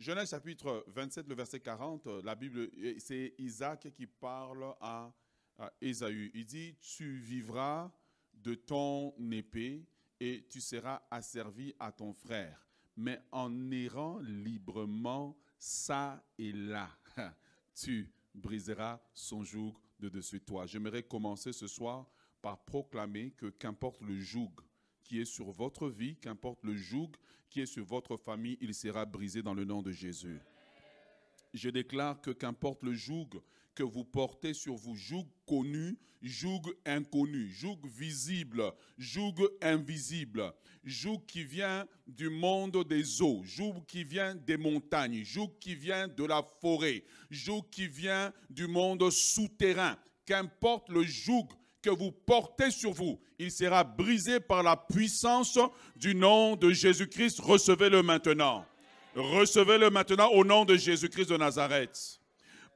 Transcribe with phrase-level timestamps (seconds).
[0.00, 5.12] Genèse chapitre 27, le verset 40, la Bible, c'est Isaac qui parle à,
[5.58, 6.30] à Ésaü.
[6.32, 7.92] Il dit, tu vivras
[8.32, 9.84] de ton épée
[10.18, 12.66] et tu seras asservi à ton frère,
[12.96, 16.88] mais en errant librement ça et là,
[17.74, 20.64] tu briseras son joug de dessus toi.
[20.64, 22.10] J'aimerais commencer ce soir
[22.40, 24.50] par proclamer que qu'importe le joug
[25.10, 27.10] qui est sur votre vie, qu'importe le joug
[27.48, 30.38] qui est sur votre famille, il sera brisé dans le nom de Jésus.
[31.52, 33.28] Je déclare que qu'importe le joug
[33.74, 40.54] que vous portez sur vous, joug connu, joug inconnu, joug visible, joug invisible,
[40.84, 46.06] joug qui vient du monde des eaux, joug qui vient des montagnes, joug qui vient
[46.06, 49.98] de la forêt, joug qui vient du monde souterrain.
[50.24, 51.48] Qu'importe le joug
[51.82, 55.58] que vous portez sur vous, il sera brisé par la puissance
[55.96, 57.40] du nom de Jésus-Christ.
[57.40, 58.66] Recevez-le maintenant.
[59.14, 62.20] Recevez-le maintenant au nom de Jésus-Christ de Nazareth.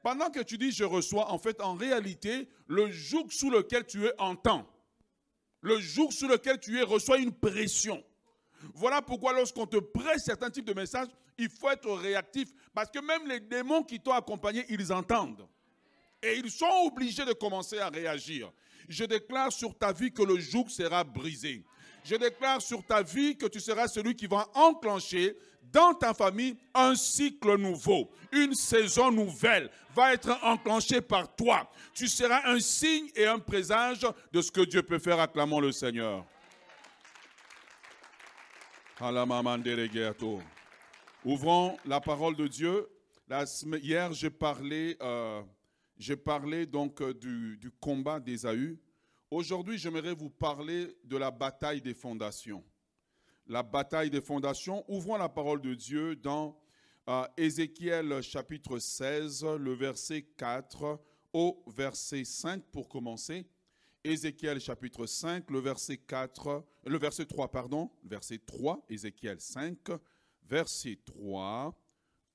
[0.03, 4.05] Pendant que tu dis je reçois, en fait, en réalité, le joug sous lequel tu
[4.05, 4.67] es entend.
[5.61, 8.03] Le joug sous lequel tu es reçoit une pression.
[8.73, 11.07] Voilà pourquoi lorsqu'on te prête certains types de messages,
[11.37, 12.49] il faut être réactif.
[12.73, 15.47] Parce que même les démons qui t'ont accompagné, ils entendent.
[16.21, 18.51] Et ils sont obligés de commencer à réagir.
[18.87, 21.63] Je déclare sur ta vie que le joug sera brisé.
[22.03, 25.35] Je déclare sur ta vie que tu seras celui qui va enclencher
[25.71, 31.69] dans ta famille un cycle nouveau, une saison nouvelle va être enclenchée par toi.
[31.93, 35.19] Tu seras un signe et un présage de ce que Dieu peut faire.
[35.19, 36.25] Acclamons le Seigneur.
[41.25, 42.87] Ouvrons la parole de Dieu.
[43.81, 45.41] hier, j'ai parlé, euh,
[45.97, 48.79] j'ai parlé donc euh, du, combat d'Ésaü.
[49.31, 52.63] Aujourd'hui, j'aimerais vous parler de la bataille des fondations
[53.47, 54.83] la bataille des fondations.
[54.87, 56.59] Ouvrons la parole de Dieu dans
[57.07, 60.99] euh, Ézéchiel chapitre 16, le verset 4
[61.33, 63.45] au verset 5 pour commencer.
[64.03, 69.77] Ézéchiel chapitre 5, le verset 4, le verset 3, pardon, verset 3, Ézéchiel 5,
[70.43, 71.75] verset 3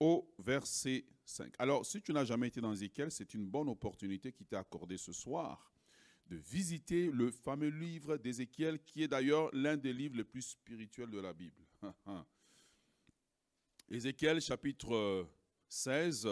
[0.01, 1.20] au verset 5.
[1.59, 4.99] Alors, si tu n'as jamais été dans Ézéchiel, c'est une bonne opportunité qui t'est accordée
[4.99, 5.71] ce soir
[6.29, 11.11] de visiter le fameux livre d'Ézéchiel, qui est d'ailleurs l'un des livres les plus spirituels
[11.11, 11.67] de la Bible.
[13.91, 15.29] Ézéchiel chapitre
[15.69, 16.29] 16,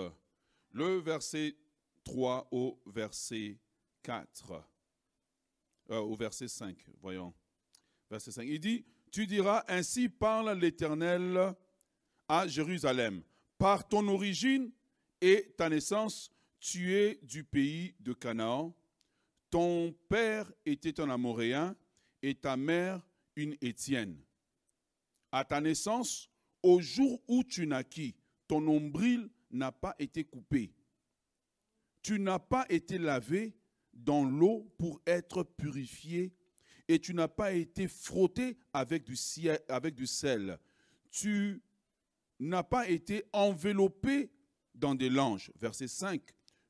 [0.70, 1.56] le verset
[2.04, 3.58] 3 au verset
[4.02, 4.64] 4.
[5.90, 7.34] Euh, au verset 5, voyons.
[8.08, 8.44] Verset 5.
[8.46, 11.54] Il dit, tu diras, ainsi parle l'Éternel
[12.28, 13.22] à Jérusalem.
[13.56, 14.70] Par ton origine
[15.20, 16.30] et ta naissance,
[16.60, 18.74] tu es du pays de Canaan
[19.50, 21.74] ton père était un Amoréen
[22.22, 23.00] et ta mère
[23.36, 24.18] une Étienne.
[25.32, 26.30] À ta naissance,
[26.62, 30.72] au jour où tu naquis, ton nombril n'a pas été coupé.
[32.02, 33.54] Tu n'as pas été lavé
[33.92, 36.32] dans l'eau pour être purifié
[36.88, 39.16] et tu n'as pas été frotté avec du
[40.06, 40.58] sel.
[41.10, 41.62] Tu
[42.38, 44.30] n'as pas été enveloppé
[44.78, 45.50] dans des langes.
[45.60, 46.22] Verset 5.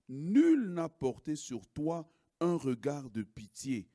[0.08, 2.08] Nul n'a porté sur toi
[2.41, 3.88] un regard de pitié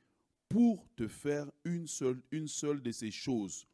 [0.48, 3.66] pour te faire une seule, une seule de ces choses,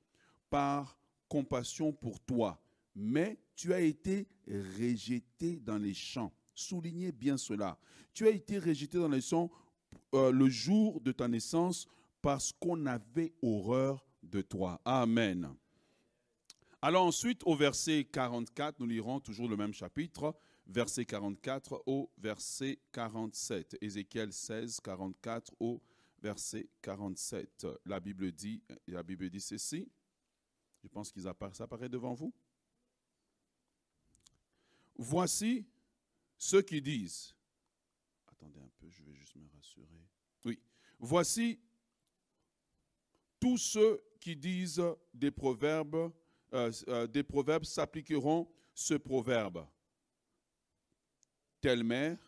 [0.49, 2.63] par compassion pour toi.
[2.95, 6.33] Mais tu as été rejeté dans les champs.
[6.55, 7.79] Soulignez bien cela.
[8.15, 9.51] Tu as été rejeté dans les champs
[10.15, 11.87] euh, le jour de ta naissance
[12.23, 14.81] parce qu'on avait horreur de toi.
[14.85, 15.55] Amen.
[16.83, 20.35] Alors ensuite, au verset 44, nous lirons toujours le même chapitre
[20.71, 23.77] verset 44 au verset 47.
[23.81, 25.83] Ézéchiel 16, 44 au
[26.23, 27.67] verset 47.
[27.85, 29.89] La Bible dit, la Bible dit ceci.
[30.83, 32.33] Je pense qu'ils ça apparaît devant vous.
[34.97, 35.67] Voici
[36.39, 37.35] ceux qui disent.
[38.29, 40.07] Attendez un peu, je vais juste me rassurer.
[40.45, 40.59] Oui.
[40.99, 41.61] Voici
[43.39, 44.83] tous ceux qui disent
[45.13, 46.13] des proverbes,
[46.53, 49.67] euh, euh, des proverbes s'appliqueront ce proverbe
[51.61, 52.19] telle mère,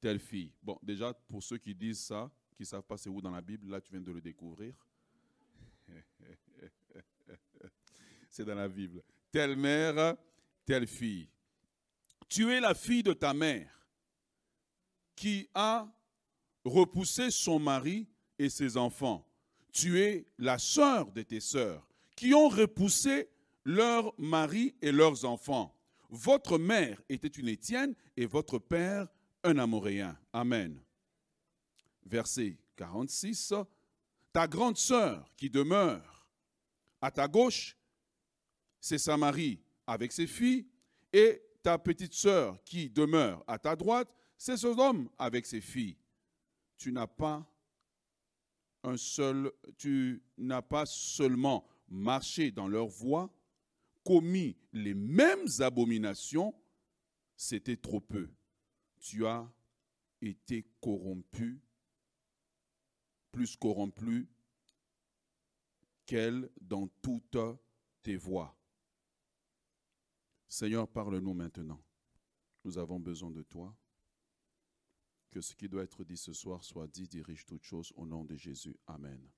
[0.00, 0.52] telle fille.
[0.62, 3.40] Bon, déjà, pour ceux qui disent ça, qui ne savent pas c'est où dans la
[3.40, 4.74] Bible, là, tu viens de le découvrir.
[8.30, 9.02] c'est dans la Bible.
[9.30, 10.16] Telle mère,
[10.64, 11.28] telle fille.
[12.28, 13.86] Tu es la fille de ta mère
[15.14, 15.88] qui a
[16.64, 18.08] repoussé son mari
[18.38, 19.26] et ses enfants.
[19.72, 23.28] Tu es la sœur de tes sœurs qui ont repoussé
[23.66, 25.76] leur mari et leurs enfants.
[26.08, 29.08] Votre mère était une Étienne et votre père
[29.42, 30.16] un Amoréen.
[30.32, 30.80] Amen.
[32.04, 33.54] Verset 46.
[34.32, 36.28] Ta grande sœur qui demeure
[37.00, 37.76] à ta gauche,
[38.80, 40.66] c'est Samarie avec ses filles,
[41.12, 45.96] Et ta petite sœur qui demeure à ta droite, c'est ce homme avec ses filles.
[46.76, 47.44] Tu n'as pas
[48.84, 53.30] un seul, tu n'as pas seulement marché dans leur voie,
[54.06, 56.54] commis les mêmes abominations,
[57.36, 58.30] c'était trop peu.
[59.00, 59.52] Tu as
[60.20, 61.60] été corrompu,
[63.32, 64.28] plus corrompu
[66.06, 67.36] qu'elle dans toutes
[68.04, 68.56] tes voies.
[70.48, 71.82] Seigneur, parle-nous maintenant.
[72.64, 73.76] Nous avons besoin de toi.
[75.30, 78.24] Que ce qui doit être dit ce soir soit dit, dirige toutes choses au nom
[78.24, 78.76] de Jésus.
[78.86, 79.28] Amen.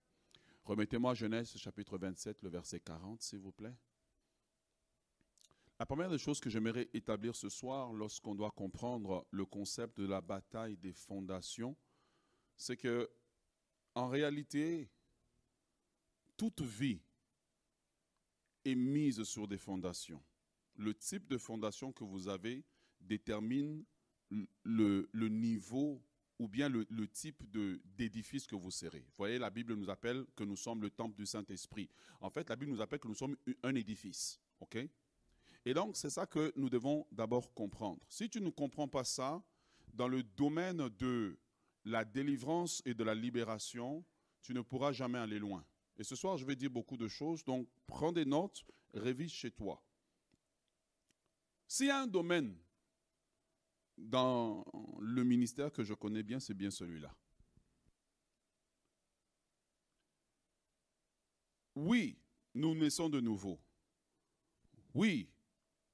[0.65, 3.75] Remettez-moi Genèse chapitre 27, le verset 40, s'il vous plaît.
[5.79, 10.07] La première des choses que j'aimerais établir ce soir, lorsqu'on doit comprendre le concept de
[10.07, 11.77] la bataille des fondations,
[12.57, 13.09] c'est que,
[13.95, 14.91] en réalité,
[16.37, 17.01] toute vie
[18.65, 20.23] est mise sur des fondations.
[20.75, 22.65] Le type de fondation que vous avez
[23.01, 23.85] détermine
[24.65, 26.03] le, niveau
[26.41, 27.43] ou bien le, type
[27.97, 29.01] d'édifice que vous serez.
[29.01, 31.89] Vous voyez, la Bible nous appelle que nous sommes le temple du Saint-Esprit.
[32.21, 34.41] En fait, la Bible nous appelle que nous sommes un édifice.
[34.61, 34.77] OK?
[35.69, 38.01] Et donc, c'est ça que nous devons d'abord comprendre.
[38.09, 39.45] Si tu ne comprends pas ça,
[39.93, 41.39] dans le domaine de
[41.85, 44.03] la délivrance et de la libération,
[44.41, 45.63] tu ne pourras jamais aller loin.
[45.99, 49.51] Et ce soir, je vais dire beaucoup de choses, donc prends des notes, révise chez
[49.51, 49.85] toi.
[51.67, 52.57] S'il y a un domaine
[53.99, 54.65] dans
[55.01, 57.15] le ministère que je connais bien, c'est bien celui-là.
[61.75, 62.19] Oui,
[62.55, 63.61] nous naissons de nouveau.
[64.95, 65.29] Oui,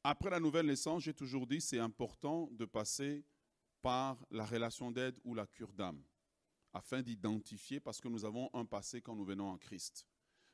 [0.05, 3.25] après la nouvelle naissance, j'ai toujours dit c'est important de passer
[3.81, 6.03] par la relation d'aide ou la cure d'âme,
[6.75, 10.07] afin d'identifier, parce que nous avons un passé quand nous venons en Christ.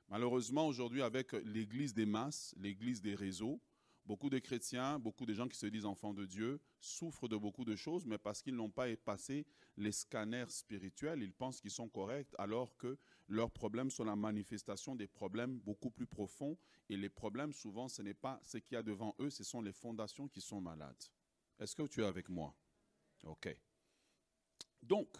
[0.09, 3.61] Malheureusement, aujourd'hui, avec l'Église des masses, l'Église des réseaux,
[4.05, 7.65] beaucoup de chrétiens, beaucoup de gens qui se disent enfants de Dieu souffrent de beaucoup
[7.65, 9.47] de choses, mais parce qu'ils n'ont pas passé
[9.77, 12.99] les scanners spirituels, ils pensent qu'ils sont corrects, alors que
[13.31, 16.59] leurs problèmes sont la manifestation des problèmes beaucoup plus profonds.
[16.89, 19.63] Et les problèmes, souvent, ce n'est pas ce qu'il y a devant eux, ce sont
[19.63, 21.03] les fondations qui sont malades.
[21.59, 22.55] Est-ce que tu es avec moi?
[23.23, 23.57] OK.
[24.83, 25.17] Donc,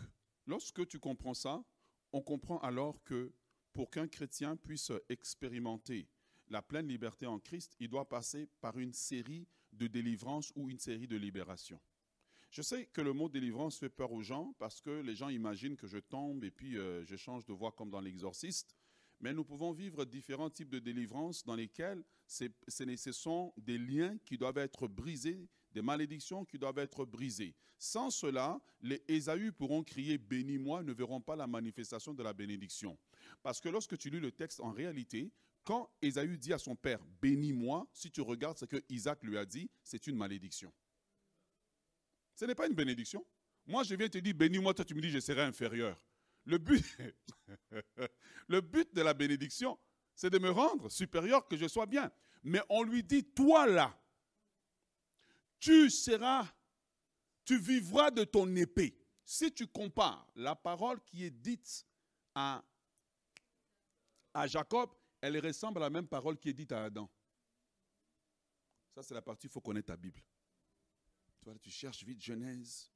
[0.47, 1.65] lorsque tu comprends ça,
[2.13, 3.33] on comprend alors que
[3.73, 6.09] pour qu'un chrétien puisse expérimenter
[6.49, 10.81] la pleine liberté en Christ, il doit passer par une série de délivrances ou une
[10.81, 11.81] série de libérations.
[12.51, 15.77] Je sais que le mot délivrance fait peur aux gens parce que les gens imaginent
[15.77, 18.75] que je tombe et puis euh, je change de voix comme dans l'exorciste.
[19.21, 24.37] Mais nous pouvons vivre différents types de délivrance dans lesquels ce sont des liens qui
[24.37, 27.55] doivent être brisés, des malédictions qui doivent être brisées.
[27.79, 32.99] Sans cela, les Ésaü pourront crier Bénis-moi, ne verront pas la manifestation de la bénédiction.
[33.43, 35.31] Parce que lorsque tu lis le texte en réalité,
[35.65, 39.47] quand Ésaü dit à son père Bénis-moi, si tu regardes ce que Isaac lui a
[39.47, 40.73] dit, c'est une malédiction.
[42.41, 43.23] Ce n'est pas une bénédiction.
[43.67, 46.03] Moi, je viens te dire, bénis-moi, toi tu me dis, je serai inférieur.
[46.47, 46.83] Le but,
[48.49, 49.79] le but de la bénédiction,
[50.15, 52.11] c'est de me rendre supérieur, que je sois bien.
[52.43, 53.95] Mais on lui dit, toi là,
[55.59, 56.51] tu seras,
[57.45, 58.99] tu vivras de ton épée.
[59.23, 61.87] Si tu compares la parole qui est dite
[62.35, 62.65] à,
[64.33, 64.89] à Jacob,
[65.21, 67.11] elle ressemble à la même parole qui est dite à Adam.
[68.95, 70.23] Ça, c'est la partie, il faut connaître ta Bible.
[71.63, 72.91] Tu cherches vite Genèse.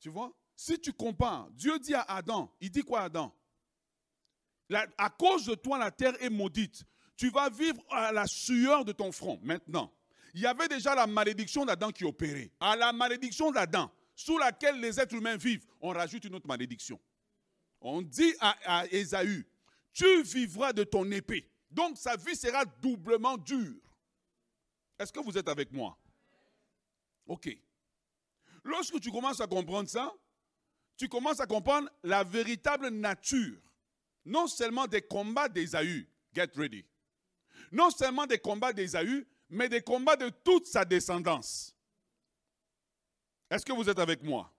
[0.00, 3.34] Tu vois Si tu compares, Dieu dit à Adam, il dit quoi Adam?
[4.96, 6.84] À cause de toi, la terre est maudite.
[7.16, 9.38] Tu vas vivre à la sueur de ton front.
[9.42, 9.92] Maintenant,
[10.34, 12.50] il y avait déjà la malédiction d'Adam qui opérait.
[12.58, 16.98] À la malédiction d'Adam, sous laquelle les êtres humains vivent, on rajoute une autre malédiction.
[17.80, 19.46] On dit à, à Ésaü,
[19.92, 21.50] tu vivras de ton épée.
[21.70, 23.80] Donc sa vie sera doublement dure.
[24.98, 25.98] Est-ce que vous êtes avec moi?
[27.26, 27.48] Ok.
[28.64, 30.12] Lorsque tu commences à comprendre ça,
[30.96, 33.60] tu commences à comprendre la véritable nature,
[34.24, 36.84] non seulement des combats d'Ésaü, get ready,
[37.72, 41.74] non seulement des combats d'Ésaü, mais des combats de toute sa descendance.
[43.50, 44.52] Est-ce que vous êtes avec moi?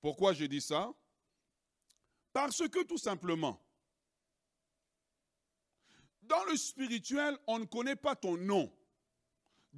[0.00, 0.92] Pourquoi je dis ça?
[2.32, 3.60] Parce que tout simplement,
[6.22, 8.72] dans le spirituel, on ne connaît pas ton nom.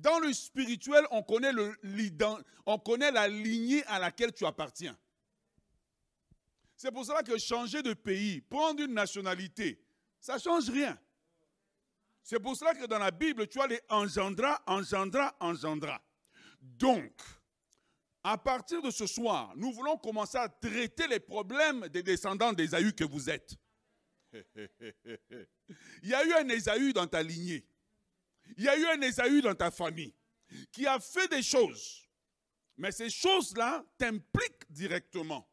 [0.00, 1.52] Dans le spirituel, on connaît,
[3.10, 4.96] la lignée à laquelle tu appartiens.
[6.76, 9.82] C'est pour cela que changer de pays, prendre une nationalité,
[10.20, 10.96] ça ne change rien.
[12.22, 16.00] C'est pour cela que dans la Bible, tu as les engendra, engendra, engendra.
[16.60, 17.12] Donc,
[18.22, 22.92] à partir de ce soir, nous voulons commencer à traiter les problèmes des descendants d'Ésaü
[22.92, 23.56] que vous êtes.
[26.02, 27.66] Il y a eu un Ésaü dans ta lignée.
[28.56, 30.14] Il y a eu un Ésaü dans ta famille
[30.72, 32.08] qui a fait des choses.
[32.76, 35.48] Mais ces choses-là t'impliquent directement.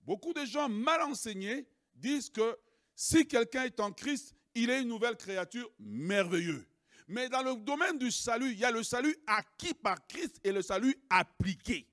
[0.00, 2.58] Beaucoup de gens mal enseignés disent que
[2.94, 6.64] si quelqu'un est en Christ, il est une nouvelle créature merveilleuse.
[7.08, 10.52] Mais dans le domaine du salut, il y a le salut acquis par Christ et
[10.52, 11.86] le salut appliqué.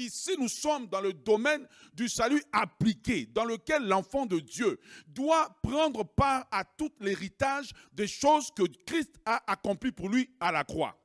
[0.00, 5.50] Ici, nous sommes dans le domaine du salut appliqué, dans lequel l'enfant de Dieu doit
[5.62, 10.64] prendre part à tout l'héritage des choses que Christ a accomplies pour lui à la
[10.64, 10.96] croix.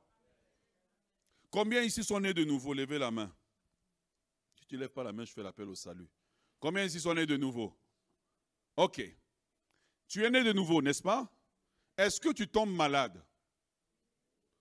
[1.50, 2.72] Combien ici sont nés de nouveau?
[2.72, 3.30] Levez la main.
[4.58, 6.08] Si tu ne lèves pas la main, je fais l'appel au salut.
[6.58, 7.78] Combien ici sont nés de nouveau?
[8.76, 9.02] Ok.
[10.08, 11.30] Tu es né de nouveau, n'est-ce pas?
[11.98, 13.22] Est-ce que tu tombes malade?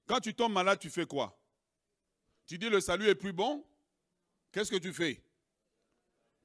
[0.05, 1.41] Quand tu tombes malade, tu fais quoi?
[2.45, 3.65] Tu dis le salut est plus bon?
[4.55, 5.21] Qu'est-ce que tu fais?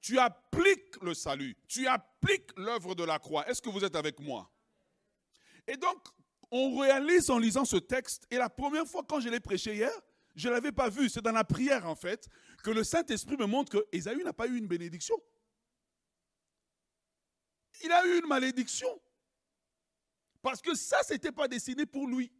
[0.00, 1.56] Tu appliques le salut.
[1.68, 3.48] Tu appliques l'œuvre de la croix.
[3.48, 4.50] Est-ce que vous êtes avec moi?
[5.68, 6.08] Et donc,
[6.50, 9.92] on réalise en lisant ce texte, et la première fois quand je l'ai prêché hier,
[10.34, 12.28] je ne l'avais pas vu, c'est dans la prière en fait,
[12.64, 15.14] que le Saint-Esprit me montre que Ésaü n'a pas eu une bénédiction.
[17.84, 19.00] Il a eu une malédiction.
[20.42, 22.32] Parce que ça, ce n'était pas destiné pour lui.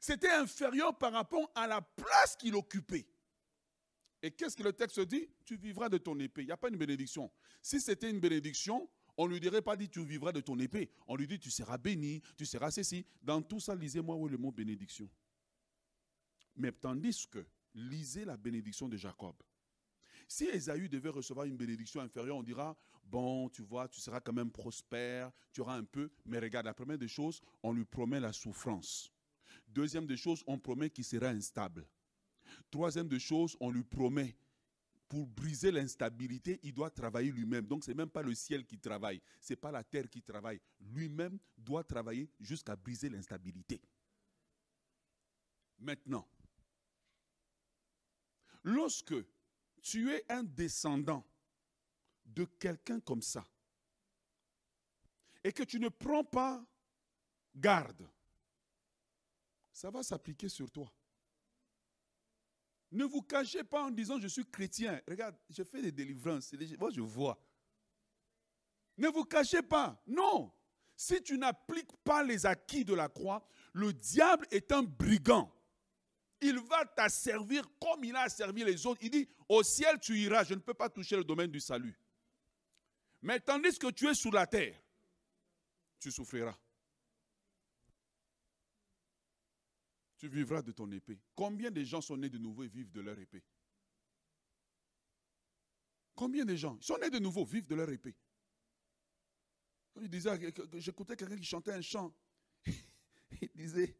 [0.00, 3.08] C'était inférieur par rapport à la place qu'il occupait.
[4.22, 5.28] Et qu'est-ce que le texte dit?
[5.44, 6.42] Tu vivras de ton épée.
[6.42, 7.30] Il n'y a pas une bénédiction.
[7.60, 10.90] Si c'était une bénédiction, on ne lui dirait pas dit tu vivras de ton épée.
[11.06, 13.04] On lui dit tu seras béni, tu seras ceci.
[13.20, 15.08] Dans tout ça, lisez-moi où est le mot bénédiction.
[16.56, 19.34] Mais tandis que, lisez la bénédiction de Jacob.
[20.28, 24.32] Si Esaü devait recevoir une bénédiction inférieure, on dira, bon, tu vois, tu seras quand
[24.32, 26.10] même prospère, tu auras un peu.
[26.24, 29.12] Mais regarde, la première des choses, on lui promet la souffrance.
[29.68, 31.86] Deuxième des choses, on promet qu'il sera instable.
[32.70, 34.36] Troisième des choses, on lui promet,
[35.08, 37.66] pour briser l'instabilité, il doit travailler lui-même.
[37.66, 40.22] Donc, ce n'est même pas le ciel qui travaille, ce n'est pas la terre qui
[40.22, 40.60] travaille.
[40.80, 43.80] Lui-même doit travailler jusqu'à briser l'instabilité.
[45.78, 46.26] Maintenant,
[48.62, 49.14] lorsque
[49.82, 51.26] tu es un descendant
[52.24, 53.46] de quelqu'un comme ça,
[55.44, 56.64] et que tu ne prends pas
[57.54, 58.08] garde,
[59.72, 60.92] ça va s'appliquer sur toi.
[62.92, 65.00] Ne vous cachez pas en disant je suis chrétien.
[65.08, 66.52] Regarde, je fais des délivrances.
[66.78, 67.42] Moi, je vois.
[68.98, 70.00] Ne vous cachez pas.
[70.06, 70.52] Non.
[70.94, 75.50] Si tu n'appliques pas les acquis de la croix, le diable est un brigand.
[76.42, 79.00] Il va t'asservir comme il a servi les autres.
[79.02, 81.98] Il dit, au ciel tu iras, je ne peux pas toucher le domaine du salut.
[83.22, 84.76] Mais tandis que tu es sous la terre,
[85.98, 86.58] tu souffriras.
[90.22, 91.18] Tu vivras de ton épée.
[91.34, 93.42] Combien de gens sont nés de nouveau et vivent de leur épée?
[96.14, 96.80] Combien de gens?
[96.80, 98.14] Sont nés de nouveau, vivent de leur épée
[100.78, 102.14] j'écoutais quelqu'un qui chantait un chant.
[103.42, 103.96] Il disait,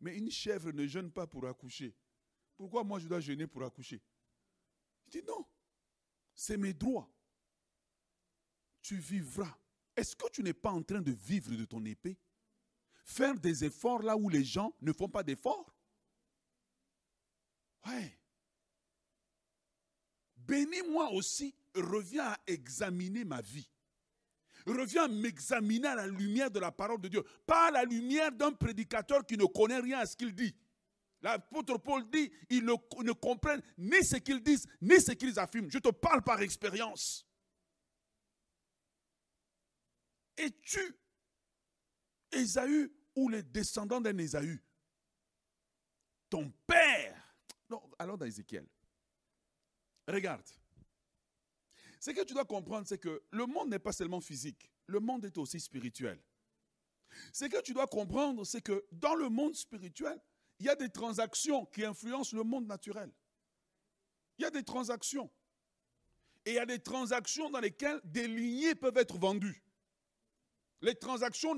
[0.00, 1.94] mais une chèvre ne jeûne pas pour accoucher.
[2.56, 4.02] Pourquoi moi je dois jeûner pour accoucher?
[5.06, 5.46] Il dit non,
[6.34, 7.10] c'est mes droits.
[8.82, 9.58] Tu vivras.
[9.96, 12.16] Est-ce que tu n'es pas en train de vivre de ton épée?
[13.06, 15.72] Faire des efforts là où les gens ne font pas d'efforts.
[17.86, 18.18] Ouais.
[20.36, 23.70] Bénis-moi aussi, reviens à examiner ma vie.
[24.66, 27.22] Reviens à m'examiner à la lumière de la parole de Dieu.
[27.46, 30.54] Pas à la lumière d'un prédicateur qui ne connaît rien à ce qu'il dit.
[31.22, 32.72] L'apôtre Paul dit, ils ne,
[33.02, 35.70] ne comprennent ni ce qu'ils disent, ni ce qu'ils affirment.
[35.70, 37.24] Je te parle par expérience.
[40.36, 40.96] Es-tu
[42.32, 44.62] Ésaü ou les descendants d'un Ésaü.
[46.30, 47.36] Ton père.
[47.68, 48.66] Non, alors dans Ézéchiel.
[50.06, 50.46] Regarde.
[51.98, 55.24] Ce que tu dois comprendre, c'est que le monde n'est pas seulement physique, le monde
[55.24, 56.22] est aussi spirituel.
[57.32, 60.20] Ce que tu dois comprendre, c'est que dans le monde spirituel,
[60.58, 63.10] il y a des transactions qui influencent le monde naturel.
[64.38, 65.30] Il y a des transactions.
[66.44, 69.64] Et il y a des transactions dans lesquelles des lignées peuvent être vendues.
[70.82, 71.54] Les transactions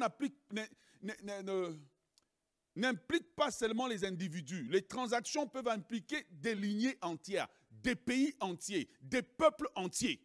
[2.77, 4.69] n'impliquent pas seulement les individus.
[4.71, 10.21] Les transactions peuvent impliquer des lignées entières, des pays entiers, des peuples entiers.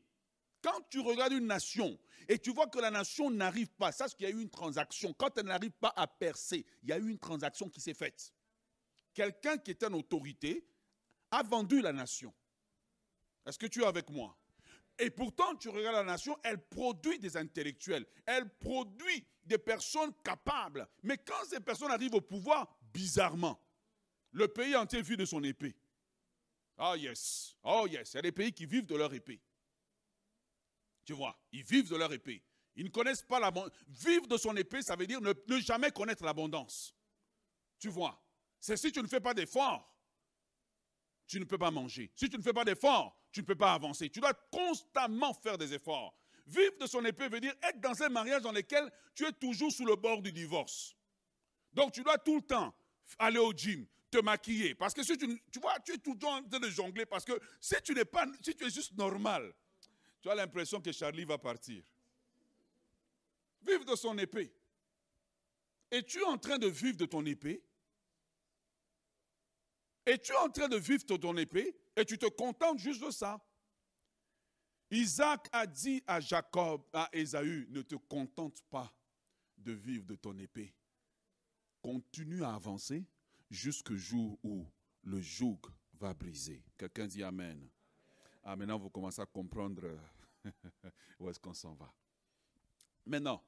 [0.61, 1.99] Quand tu regardes une nation
[2.29, 5.13] et tu vois que la nation n'arrive pas, sache qu'il y a eu une transaction.
[5.13, 8.33] Quand elle n'arrive pas à percer, il y a eu une transaction qui s'est faite.
[9.13, 10.65] Quelqu'un qui est en autorité
[11.31, 12.33] a vendu la nation.
[13.45, 14.37] Est-ce que tu es avec moi?
[14.99, 20.87] Et pourtant, tu regardes la nation, elle produit des intellectuels, elle produit des personnes capables.
[21.01, 23.59] Mais quand ces personnes arrivent au pouvoir, bizarrement,
[24.31, 25.75] le pays entier vit de son épée.
[26.77, 29.41] Oh yes, oh yes, il y a des pays qui vivent de leur épée.
[31.05, 32.43] Tu vois, ils vivent de leur épée.
[32.75, 33.71] Ils ne connaissent pas l'abondance.
[33.87, 36.95] Vivre de son épée, ça veut dire ne, ne jamais connaître l'abondance.
[37.77, 38.19] Tu vois,
[38.59, 39.92] c'est si tu ne fais pas d'efforts,
[41.27, 42.11] tu ne peux pas manger.
[42.15, 44.09] Si tu ne fais pas d'efforts, tu ne peux pas avancer.
[44.09, 46.15] Tu dois constamment faire des efforts.
[46.45, 49.71] Vivre de son épée veut dire être dans un mariage dans lequel tu es toujours
[49.71, 50.95] sous le bord du divorce.
[51.73, 52.73] Donc tu dois tout le temps
[53.17, 54.75] aller au gym, te maquiller.
[54.75, 57.05] Parce que si tu, tu vois, tu es tout le temps en train de jongler.
[57.05, 59.53] Parce que si tu n'es pas, si tu es juste normal,
[60.21, 61.83] tu as l'impression que Charlie va partir.
[63.65, 64.53] Vivre de son épée.
[65.89, 67.63] Es-tu en train de vivre de ton épée?
[70.05, 73.39] Es-tu en train de vivre ton épée et tu te contentes juste de ça
[74.91, 78.93] Isaac a dit à Jacob, à Ésaü, ne te contente pas
[79.57, 80.75] de vivre de ton épée.
[81.81, 83.03] Continue à avancer
[83.49, 84.67] jusqu'au jour où
[85.03, 85.59] le joug
[85.93, 86.63] va briser.
[86.77, 87.67] Quelqu'un dit Amen.
[88.43, 89.97] Ah, maintenant vous commencez à comprendre
[91.19, 91.91] où est-ce qu'on s'en va.
[93.05, 93.43] Maintenant,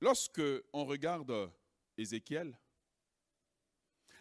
[0.00, 1.50] lorsque on regarde
[1.96, 2.56] Ézéchiel,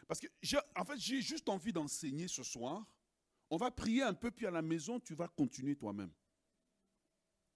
[0.10, 0.28] parce que,
[0.76, 2.86] en fait, j'ai juste envie d'enseigner ce soir
[3.50, 6.12] on va prier un peu, puis à la maison, tu vas continuer toi-même.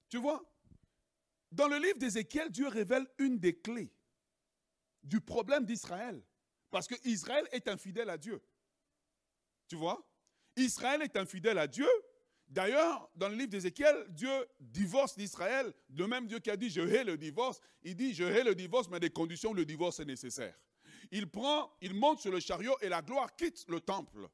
[0.10, 0.43] Tu vois?
[1.51, 3.93] Dans le livre d'Ézéchiel, Dieu révèle une des clés
[5.03, 6.24] du problème d'Israël.
[6.72, 8.41] Parce que Israël est infidèle à Dieu.
[9.67, 10.03] Tu vois?
[10.55, 11.88] Israël est infidèle à Dieu.
[12.48, 15.74] D'ailleurs, dans le livre d'Ézéchiel, Dieu divorce d'Israël.
[15.89, 18.55] Le même Dieu qui a dit je hais le divorce, il dit je hais le
[18.55, 20.57] divorce, mais des conditions où le divorce est nécessaire.
[21.12, 24.27] Il prend, il monte sur le chariot et la gloire quitte le temple.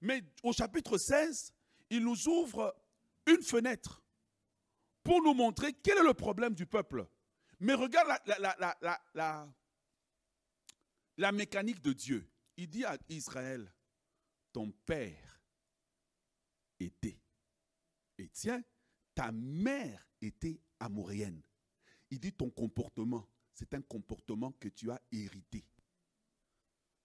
[0.00, 1.52] Mais au chapitre 16,
[1.90, 2.74] il nous ouvre
[3.26, 4.02] une fenêtre
[5.02, 7.06] pour nous montrer quel est le problème du peuple.
[7.60, 9.52] Mais regarde la,
[11.16, 12.26] la, mécanique de Dieu.
[12.56, 13.72] Il dit à Israël,
[14.52, 15.42] ton père
[16.78, 17.20] était.
[18.18, 18.62] Et tiens,
[19.14, 21.42] ta mère était amourienne.
[22.10, 25.64] Il dit ton comportement, c'est un comportement que tu as hérité.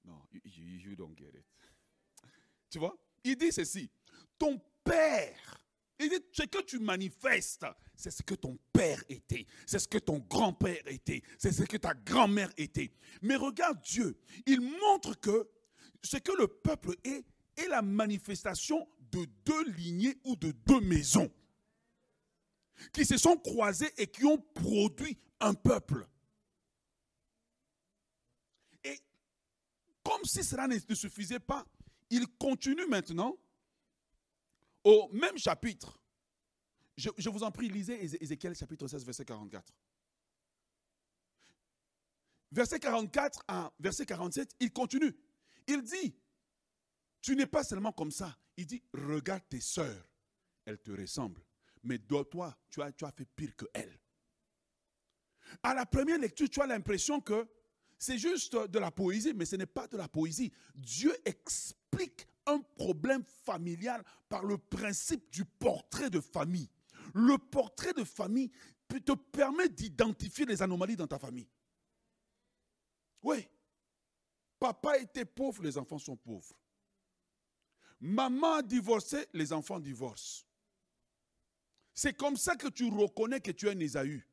[0.05, 0.41] Non, you,
[0.89, 1.45] you don't get it.
[2.69, 2.95] Tu vois?
[3.23, 3.89] Il dit ceci.
[4.37, 5.57] Ton père,
[5.99, 10.19] il ce que tu manifestes, c'est ce que ton père était, c'est ce que ton
[10.19, 12.91] grand-père était, c'est ce que ta grand-mère était.
[13.21, 15.49] Mais regarde Dieu, il montre que
[16.03, 17.25] ce que le peuple est
[17.57, 21.31] est la manifestation de deux lignées ou de deux maisons
[22.91, 26.07] qui se sont croisées et qui ont produit un peuple.
[28.83, 28.99] Et
[30.05, 31.65] comme si cela ne suffisait pas,
[32.11, 33.35] il continue maintenant
[34.83, 35.99] au même chapitre.
[36.95, 39.73] Je, vous en prie, lisez Ézéchiel chapitre 16, verset 44.
[42.51, 45.13] Verset 44 à verset 47, il continue.
[45.67, 46.15] Il dit,
[47.19, 48.37] tu n'es pas seulement comme ça.
[48.55, 50.07] Il dit, regarde tes sœurs,
[50.65, 51.43] elles te ressemblent.
[51.83, 53.99] Mais toi, tu as, tu as fait pire que elles.
[55.63, 57.47] À la première lecture, tu as l'impression que
[57.97, 60.51] c'est juste de la poésie, mais ce n'est pas de la poésie.
[60.75, 66.69] Dieu explique un problème familial par le principe du portrait de famille.
[67.13, 68.51] Le portrait de famille
[68.87, 71.49] te permet d'identifier les anomalies dans ta famille.
[73.23, 73.47] Oui.
[74.59, 76.55] Papa était pauvre, les enfants sont pauvres.
[77.99, 80.45] Maman a divorcé, les enfants divorcent.
[81.93, 84.25] C'est comme ça que tu reconnais que tu es un Ésaü.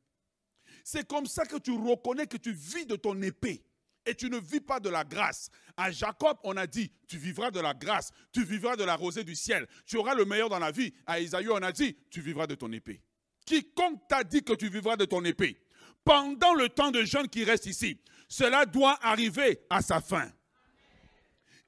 [0.83, 3.63] C'est comme ça que tu reconnais que tu vis de ton épée
[4.05, 5.49] et tu ne vis pas de la grâce.
[5.77, 9.23] À Jacob, on a dit, tu vivras de la grâce, tu vivras de la rosée
[9.23, 10.93] du ciel, tu auras le meilleur dans la vie.
[11.05, 13.01] À Isaïe, on a dit, tu vivras de ton épée.
[13.45, 15.57] Quiconque t'a dit que tu vivras de ton épée,
[16.03, 20.29] pendant le temps de jeûne qui reste ici, cela doit arriver à sa fin.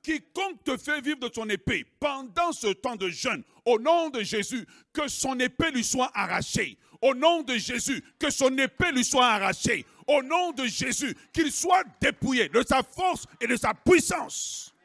[0.06, 4.22] Quiconque te fait vivre de ton épée pendant ce temps de jeûne, au nom de
[4.22, 4.64] Jésus,
[4.94, 6.78] que son épée lui soit arrachée.
[7.02, 9.84] Au nom de Jésus, que son épée lui soit arrachée.
[10.06, 14.76] Au nom de Jésus, qu'il soit dépouillé de sa force et de sa puissance.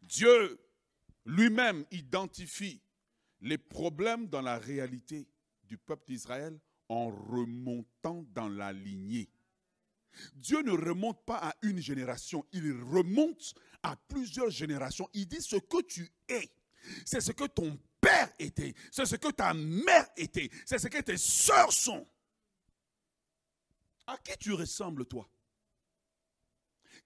[0.00, 0.58] Dieu
[1.26, 2.80] lui-même identifie
[3.42, 5.28] les problèmes dans la réalité
[5.64, 6.58] du peuple d'Israël
[6.88, 9.28] en remontant dans la lignée.
[10.34, 15.08] Dieu ne remonte pas à une génération, il remonte à plusieurs générations.
[15.12, 16.50] Il dit ce que tu es,
[17.04, 21.00] c'est ce que ton père était, c'est ce que ta mère était, c'est ce que
[21.00, 22.06] tes soeurs sont.
[24.06, 25.28] À qui tu ressembles, toi?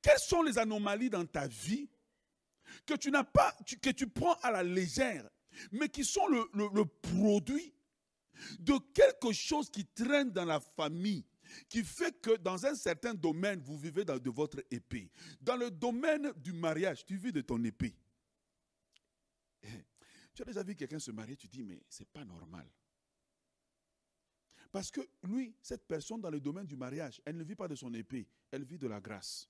[0.02, 1.88] Quelles sont les anomalies dans ta vie
[2.84, 5.28] que tu n'as pas, que tu prends à la légère,
[5.72, 7.72] mais qui sont le produit
[8.58, 11.24] de quelque chose qui traîne dans la famille,
[11.68, 15.10] qui fait que dans un certain domaine, vous vivez de votre épée.
[15.40, 17.96] Dans le domaine du mariage, tu vis de ton épée.
[20.34, 22.70] Tu as déjà vu quelqu'un se marier, tu dis, mais ce n'est pas normal.
[24.70, 27.74] Parce que lui, cette personne dans le domaine du mariage, elle ne vit pas de
[27.74, 29.48] son épée, elle vit de la grâce.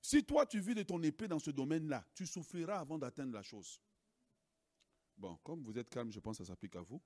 [0.00, 3.42] Si toi tu vis de ton épée dans ce domaine-là, tu souffriras avant d'atteindre la
[3.42, 3.80] chose.
[5.16, 7.02] Bon, comme vous êtes calme, je pense que ça s'applique à vous.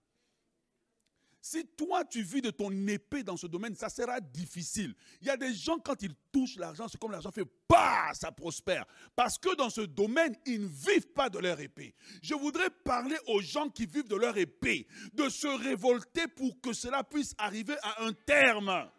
[1.42, 4.94] Si toi, tu vis de ton épée dans ce domaine, ça sera difficile.
[5.22, 8.30] Il y a des gens, quand ils touchent l'argent, c'est comme l'argent fait, bah, ça
[8.30, 8.84] prospère.
[9.16, 11.94] Parce que dans ce domaine, ils ne vivent pas de leur épée.
[12.22, 16.74] Je voudrais parler aux gens qui vivent de leur épée, de se révolter pour que
[16.74, 18.90] cela puisse arriver à un terme.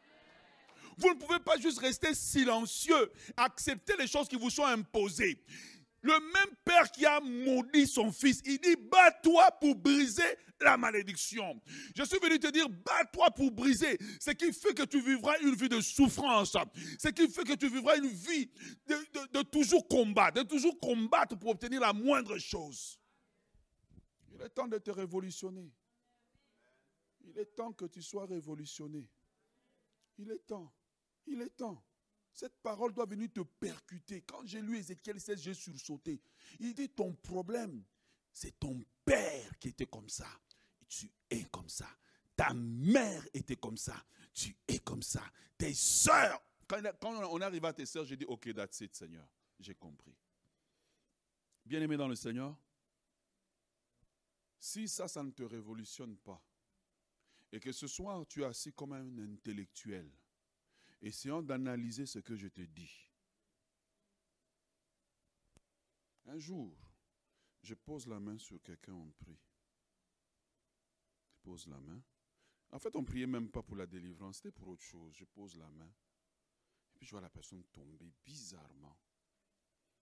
[0.97, 5.43] Vous ne pouvez pas juste rester silencieux, accepter les choses qui vous sont imposées.
[6.01, 11.61] Le même père qui a maudit son fils, il dit, bats-toi pour briser la malédiction.
[11.95, 13.97] Je suis venu te dire, bats-toi pour briser.
[14.19, 16.57] Ce qui fait que tu vivras une vie de souffrance.
[16.99, 18.49] Ce qui fait que tu vivras une vie
[18.87, 22.99] de, toujours combattre, de toujours combattre pour obtenir la moindre chose.
[24.33, 25.71] Il est temps de te révolutionner.
[27.23, 29.07] Il est temps que tu sois révolutionné.
[30.17, 30.73] Il est temps.
[31.27, 31.83] Il est temps.
[32.33, 34.21] Cette parole doit venir te percuter.
[34.21, 36.21] Quand j'ai lu Ézéchiel 16, j'ai sursauté.
[36.59, 37.83] Il dit, ton problème,
[38.31, 40.27] c'est ton père qui était comme ça.
[40.87, 41.87] tu es comme ça.
[42.35, 43.95] Ta mère était comme ça.
[44.33, 45.23] Tu es comme ça.
[45.57, 46.41] Tes soeurs.
[46.67, 49.27] Quand, on arrive à tes soeurs, j'ai dit, ok, that's it, Seigneur.
[49.59, 50.15] J'ai compris.
[51.65, 52.57] Bien-aimé dans le Seigneur,
[54.59, 56.41] si ça, ça ne te révolutionne pas,
[57.51, 60.09] et que ce soir, tu es assis comme un intellectuel,
[61.01, 63.09] Essayons d'analyser ce que je te dis.
[66.25, 66.77] Un jour,
[67.63, 69.39] je pose la main sur quelqu'un, on prie.
[71.31, 72.01] Je pose la main.
[72.71, 75.13] En fait, on ne priait même pas pour la délivrance, c'était pour autre chose.
[75.15, 75.91] Je pose la main.
[76.93, 78.97] Et puis je vois la personne tomber bizarrement.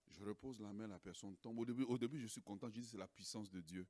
[0.06, 1.58] Je repose la main, la personne tombe.
[1.58, 3.86] Au début, au début je suis content, je dis c'est la puissance de Dieu.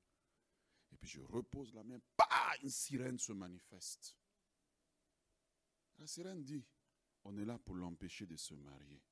[0.93, 2.27] Et puis je repose la main, bah,
[2.63, 4.17] une sirène se manifeste.
[5.99, 6.65] La sirène dit,
[7.25, 9.03] on est là pour l'empêcher de se marier.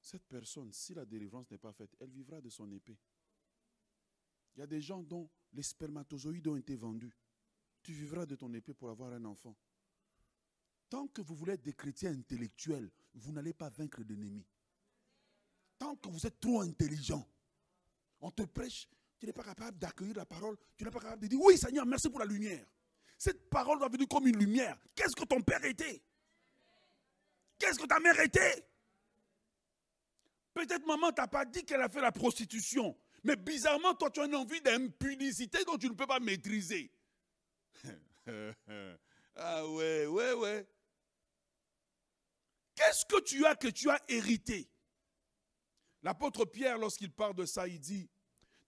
[0.00, 2.98] Cette personne, si la délivrance n'est pas faite, elle vivra de son épée.
[4.54, 7.16] Il y a des gens dont les spermatozoïdes ont été vendus.
[7.82, 9.56] Tu vivras de ton épée pour avoir un enfant.
[10.88, 14.46] Tant que vous voulez être des chrétiens intellectuels, vous n'allez pas vaincre l'ennemi.
[15.78, 17.26] Tant que vous êtes trop intelligent,
[18.20, 21.26] on te prêche, tu n'es pas capable d'accueillir la parole, tu n'es pas capable de
[21.26, 22.66] dire oui Seigneur, merci pour la lumière.
[23.18, 24.78] Cette parole doit venir comme une lumière.
[24.94, 26.02] Qu'est-ce que ton père était?
[27.64, 28.68] Qu'est-ce que ta mère était
[30.52, 32.94] Peut-être maman t'a pas dit qu'elle a fait la prostitution.
[33.24, 36.92] Mais bizarrement, toi, tu as une envie d'impunicité dont tu ne peux pas maîtriser.
[39.36, 40.68] ah ouais, ouais, ouais.
[42.74, 44.68] Qu'est-ce que tu as que tu as hérité?
[46.02, 48.10] L'apôtre Pierre, lorsqu'il parle de ça, il dit,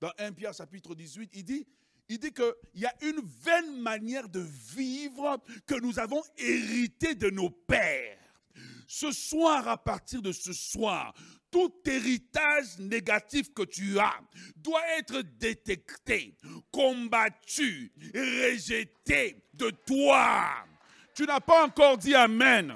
[0.01, 1.69] dans 1 Pierre chapitre 18, il dit,
[2.09, 7.29] il dit qu'il y a une vaine manière de vivre que nous avons hérité de
[7.29, 8.26] nos pères.
[8.87, 11.13] Ce soir, à partir de ce soir,
[11.51, 14.21] tout héritage négatif que tu as
[14.57, 16.37] doit être détecté,
[16.71, 20.49] combattu, rejeté de toi.
[21.15, 22.75] Tu n'as pas encore dit Amen.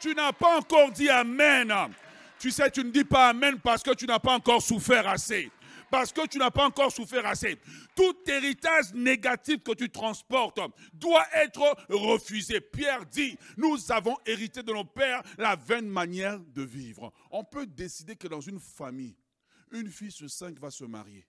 [0.00, 1.72] Tu n'as pas encore dit Amen.
[2.38, 5.50] Tu sais, tu ne dis pas Amen parce que tu n'as pas encore souffert assez
[5.90, 7.58] parce que tu n'as pas encore souffert assez.
[7.94, 10.60] Tout héritage négatif que tu transportes
[10.92, 12.60] doit être refusé.
[12.60, 17.12] Pierre dit, nous avons hérité de nos pères la vaine manière de vivre.
[17.30, 19.16] On peut décider que dans une famille,
[19.72, 21.26] une fille sur cinq va se marier.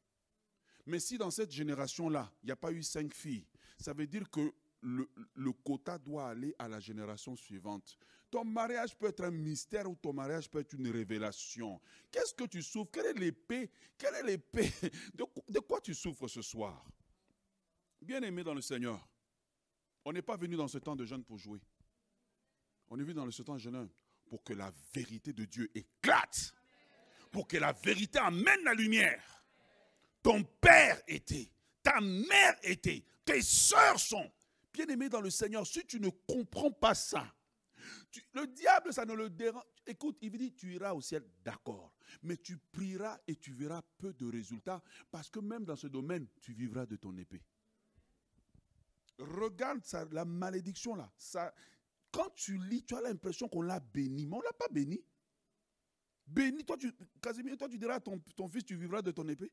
[0.85, 3.45] Mais si dans cette génération-là, il n'y a pas eu cinq filles,
[3.79, 7.97] ça veut dire que le, le, quota doit aller à la génération suivante.
[8.31, 11.81] Ton mariage peut être un mystère ou ton mariage peut être une révélation.
[12.09, 12.89] Qu'est-ce que tu souffres?
[12.89, 13.69] Quelle est l'épée?
[13.97, 14.71] Quelle est l'épée?
[15.49, 16.81] De, quoi tu souffres ce soir?
[18.01, 19.05] Bien-aimé dans le Seigneur,
[20.05, 21.59] on n'est pas venu dans ce temps de jeûne pour jouer.
[22.89, 23.89] On est venu dans ce temps de jeûne
[24.29, 26.53] pour que la vérité de Dieu éclate.
[27.31, 29.45] Pour que la vérité amène la lumière.
[30.23, 31.51] Ton père était,
[31.83, 34.31] ta mère était, tes soeurs sont.
[34.71, 37.33] Bien-aimé dans le Seigneur, si tu ne comprends pas ça,
[38.33, 39.63] le diable, ça ne le dérange.
[39.85, 41.93] Écoute, il dit, tu iras au ciel, d'accord.
[42.23, 46.27] Mais tu prieras et tu verras peu de résultats parce que même dans ce domaine,
[46.41, 47.43] tu vivras de ton épée.
[49.17, 51.11] Regarde la malédiction là.
[51.17, 51.53] Ça,
[52.11, 55.03] quand tu lis, tu as l'impression qu'on l'a béni, mais on ne l'a pas béni.
[56.27, 59.27] Béni, toi tu, Casimir, toi tu diras à ton, ton fils, tu vivras de ton
[59.27, 59.51] épée.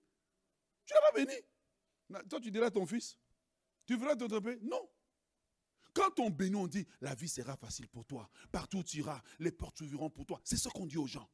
[0.85, 2.29] Tu l'as pas béni.
[2.29, 3.18] Toi tu diras à ton fils,
[3.87, 4.59] tu vivras de ton épée.
[4.62, 4.88] Non.
[5.98, 8.30] Quand on bénit, on dit, la vie sera facile pour toi.
[8.52, 10.40] Partout tu iras, les portes s'ouvriront pour toi.
[10.44, 11.28] C'est ce qu'on dit aux gens.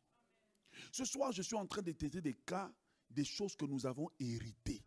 [0.90, 2.72] Ce soir, je suis en train de traiter des cas,
[3.10, 4.82] des choses que nous avons héritées.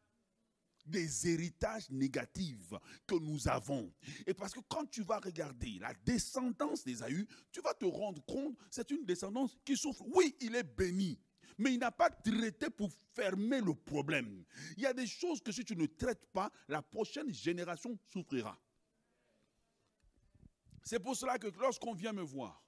[0.87, 2.73] des héritages négatifs
[3.05, 3.93] que nous avons.
[4.25, 8.57] Et parce que quand tu vas regarder la descendance d'Ésaü, tu vas te rendre compte,
[8.71, 10.03] c'est une descendance qui souffre.
[10.15, 11.19] Oui, il est béni,
[11.57, 14.43] mais il n'a pas traité pour fermer le problème.
[14.77, 18.57] Il y a des choses que si tu ne traites pas, la prochaine génération souffrira.
[20.87, 22.63] C'est pour cela que lorsqu'on vient me voir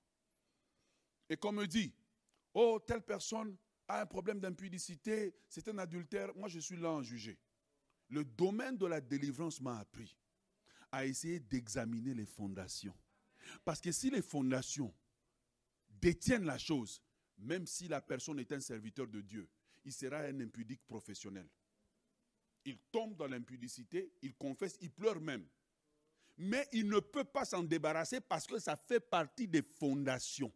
[1.30, 1.96] et qu'on me dit,
[2.54, 3.56] oh, telle personne
[3.88, 7.40] a un problème d'impudicité, c'est un adultère, moi je suis là en juger.
[8.10, 10.18] Le domaine de la délivrance m'a appris
[10.92, 12.98] à essayer d'examiner les fondations.
[13.64, 14.94] Parce que si les fondations
[15.90, 17.02] détiennent la chose,
[17.38, 19.48] même si la personne est un serviteur de Dieu,
[19.86, 21.48] il sera un impudique professionnel.
[22.66, 25.48] Il tombe dans l'impudicité, il confesse, il pleure même.
[26.42, 30.54] Mais il ne peut pas s'en débarrasser parce que ça fait partie des fondations.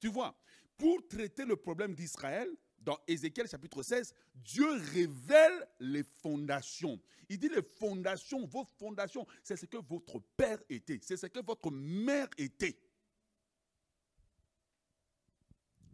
[0.00, 0.34] Tu vois,
[0.78, 6.98] pour traiter le problème d'Israël, dans Ézéchiel chapitre 16, Dieu révèle les fondations.
[7.28, 11.44] Il dit les fondations, vos fondations, c'est ce que votre père était, c'est ce que
[11.44, 12.80] votre mère était.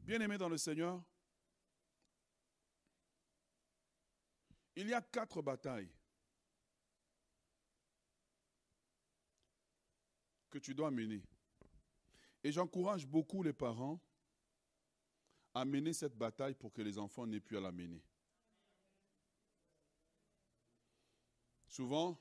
[0.04, 1.02] Bien-aimé dans le Seigneur,
[4.76, 5.90] il y a quatre batailles
[10.48, 11.22] que tu dois mener.
[12.42, 14.00] Et j'encourage beaucoup les parents
[15.54, 18.02] à mener cette bataille pour que les enfants n'aient plus à la mener.
[21.66, 22.18] Souvent,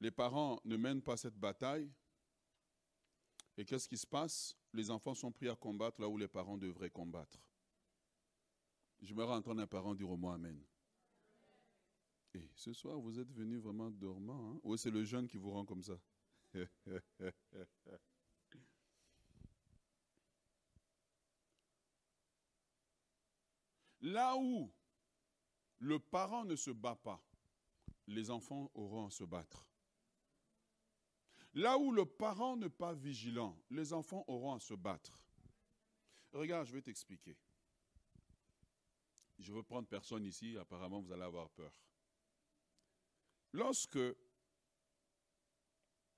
[0.00, 1.90] les parents ne mènent pas cette bataille.
[3.56, 4.56] Et qu'est-ce qui se passe?
[4.72, 7.38] Les enfants sont pris à combattre là où les parents devraient combattre.
[9.02, 10.62] Je me entendre un parent dire au moins Amen.
[12.34, 14.52] Et ce soir, vous êtes venu vraiment dormant.
[14.52, 14.60] Hein?
[14.62, 15.98] Ou c'est le jeune qui vous rend comme ça
[24.02, 24.72] Là où
[25.78, 27.22] le parent ne se bat pas,
[28.06, 29.66] les enfants auront à se battre.
[31.54, 35.22] Là où le parent n'est pas vigilant, les enfants auront à se battre.
[36.32, 37.36] Regarde, je vais t'expliquer.
[39.38, 41.72] Je veux prendre personne ici, apparemment vous allez avoir peur.
[43.52, 43.98] Lorsque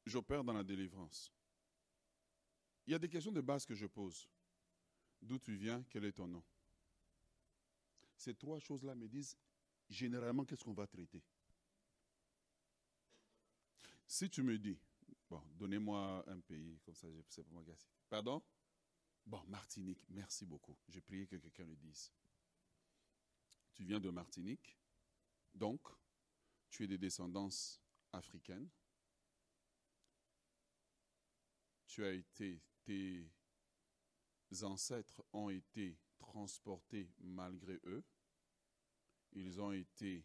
[0.05, 1.33] j'opère dans la délivrance,
[2.87, 4.29] il y a des questions de base que je pose.
[5.21, 5.85] D'où tu viens?
[5.89, 6.43] Quel est ton nom?
[8.17, 9.37] Ces trois choses-là me disent
[9.89, 11.23] généralement qu'est-ce qu'on va traiter.
[14.07, 14.79] Si tu me dis,
[15.31, 17.65] bon, donnez-moi un pays, comme ça, je sais pas moi
[18.11, 18.43] Pardon?
[19.25, 20.77] Bon, Martinique, merci beaucoup.
[20.89, 22.13] J'ai prié que quelqu'un le dise.
[23.73, 24.77] Tu viens de Martinique,
[25.55, 25.81] donc
[26.69, 27.81] tu es des descendances
[28.13, 28.69] africaines.
[31.93, 33.29] Tu as été, tes
[34.63, 38.03] ancêtres ont été transportés malgré eux.
[39.33, 40.25] Ils ont été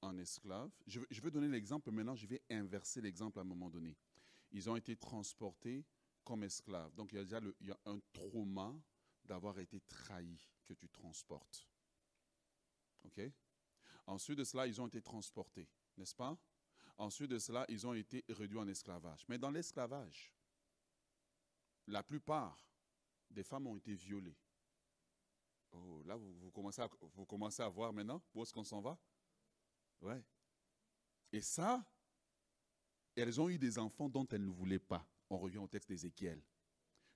[0.00, 0.70] en esclaves.
[0.86, 3.98] Je, vais donner l'exemple, maintenant je vais inverser l'exemple à un moment donné.
[4.50, 5.84] Ils ont été transportés
[6.24, 6.94] comme esclaves.
[6.94, 8.74] Donc il y a déjà un trauma
[9.26, 11.68] d'avoir été trahi que tu transportes.
[13.04, 13.20] OK?
[14.06, 16.34] Ensuite de cela, ils ont été transportés, n'est-ce pas?
[16.96, 19.26] Ensuite de cela, ils ont été réduits en esclavage.
[19.28, 20.32] Mais dans l'esclavage,
[21.88, 22.56] la plupart
[23.30, 24.36] des femmes ont été violées.
[25.72, 28.98] Oh, là, vous, commencez, à, vous commencez à voir maintenant où est-ce qu'on s'en va?
[30.00, 30.22] Ouais.
[31.32, 31.84] Et ça,
[33.16, 35.06] elles ont eu des enfants dont elles ne voulaient pas.
[35.28, 36.42] On revient au texte d'Ézéchiel.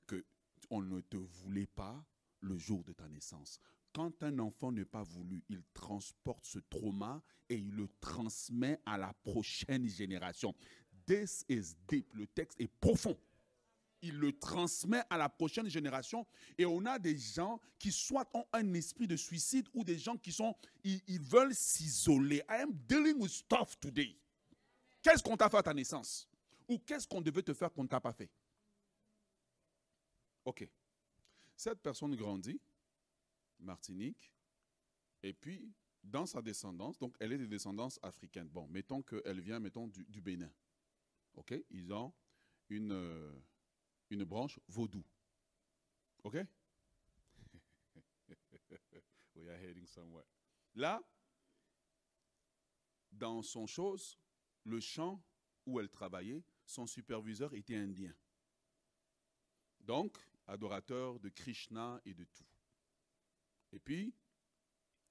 [0.06, 0.24] Que
[0.70, 2.04] on ne te voulait pas
[2.40, 3.58] le jour de ta naissance.
[3.92, 8.96] Quand un enfant n'est pas voulu, il transporte ce trauma et il le transmet à
[8.96, 10.54] la prochaine génération.
[11.06, 12.12] This is deep.
[12.14, 13.18] Le texte est profond
[14.02, 16.26] il le transmet à la prochaine génération.
[16.58, 20.16] Et on a des gens qui soit ont un esprit de suicide ou des gens
[20.16, 22.42] qui sont, ils, veulent s'isoler.
[22.48, 24.16] I am dealing with stuff today.
[25.00, 26.28] Qu'est-ce qu'on t'a fait à ta naissance?
[26.68, 28.30] Ou qu'est-ce qu'on devait te faire qu'on ne t'a pas fait?
[30.44, 30.68] Ok.
[31.56, 32.60] Cette personne grandit,
[33.60, 34.32] Martinique,
[35.22, 38.48] et puis dans sa descendance, donc elle est de descendance africaine.
[38.48, 40.50] Bon, mettons qu'elle vient, mettons, du, Bénin.
[41.34, 41.54] Ok?
[41.70, 42.12] Ils ont
[42.68, 42.92] une.
[42.92, 43.32] Euh,
[44.12, 45.04] une branche vaudou.
[46.24, 46.34] OK?
[49.34, 50.26] We are heading somewhere.
[50.74, 51.02] Là,
[53.10, 54.18] dans son chose,
[54.64, 55.22] le champ
[55.66, 58.14] où elle travaillait, son superviseur était indien.
[59.80, 62.46] Donc, adorateur de Krishna et de tout.
[63.72, 64.14] Et puis,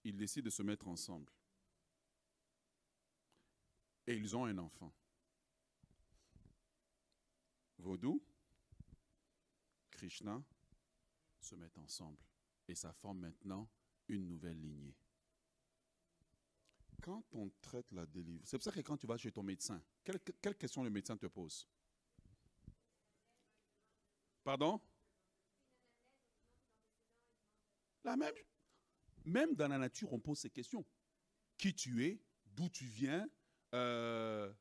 [0.03, 1.31] ils décident de se mettre ensemble.
[4.07, 4.93] Et ils ont un enfant.
[7.77, 8.23] Vaudou,
[10.01, 10.43] Krishna
[11.39, 12.17] se mettent ensemble
[12.67, 13.69] et ça forme maintenant
[14.07, 14.95] une nouvelle lignée.
[17.03, 19.79] Quand on traite la délivrance, c'est pour ça que quand tu vas chez ton médecin,
[20.03, 21.67] quelle, question le médecin te pose?
[24.43, 24.81] Pardon?
[28.03, 28.33] La même.
[29.23, 30.83] Même dans la nature, on pose ces questions.
[31.59, 33.29] Qui tu es D'où tu viens
[33.75, 34.51] euh,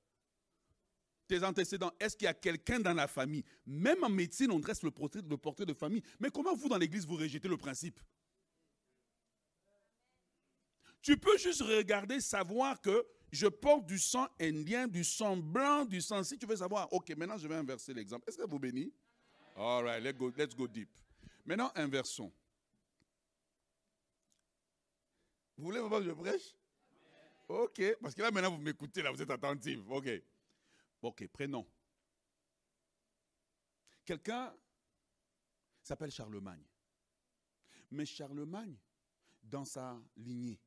[1.31, 3.45] Tes antécédents Est-ce qu'il y a quelqu'un dans la famille?
[3.65, 6.03] Même en médecine, on dresse le portrait, le portrait de famille.
[6.19, 8.01] Mais comment vous, dans l'église, vous rejetez le principe?
[11.01, 16.01] Tu peux juste regarder, savoir que je porte du sang indien, du sang blanc, du
[16.01, 16.25] sang.
[16.25, 18.29] Si tu veux savoir, ok, maintenant je vais inverser l'exemple.
[18.29, 18.93] Est-ce que vous bénissez?
[19.55, 20.91] All right, let's go, let's go deep.
[21.47, 22.33] Maintenant, inversons.
[25.57, 26.57] Vous voulez voir que je prêche?
[27.49, 29.79] Ok, parce que là maintenant vous m'écoutez, là vous êtes attentif.
[29.89, 30.09] Ok.
[31.03, 31.67] Ok, prénom.
[34.05, 34.55] Quelqu'un
[35.83, 36.65] s'appelle Charlemagne.
[37.91, 38.77] Mais Charlemagne,
[39.43, 40.61] dans sa lignée,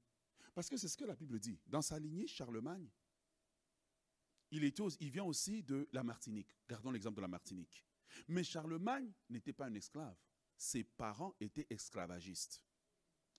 [0.53, 2.89] parce que c'est ce que la Bible dit, dans sa lignée, Charlemagne,
[4.51, 6.55] il, vient aussi de la Martinique.
[6.67, 7.83] Gardons l'exemple de la Martinique.
[8.27, 10.15] Mais Charlemagne n'était pas un esclave.
[10.55, 12.63] Ses parents étaient esclavagistes.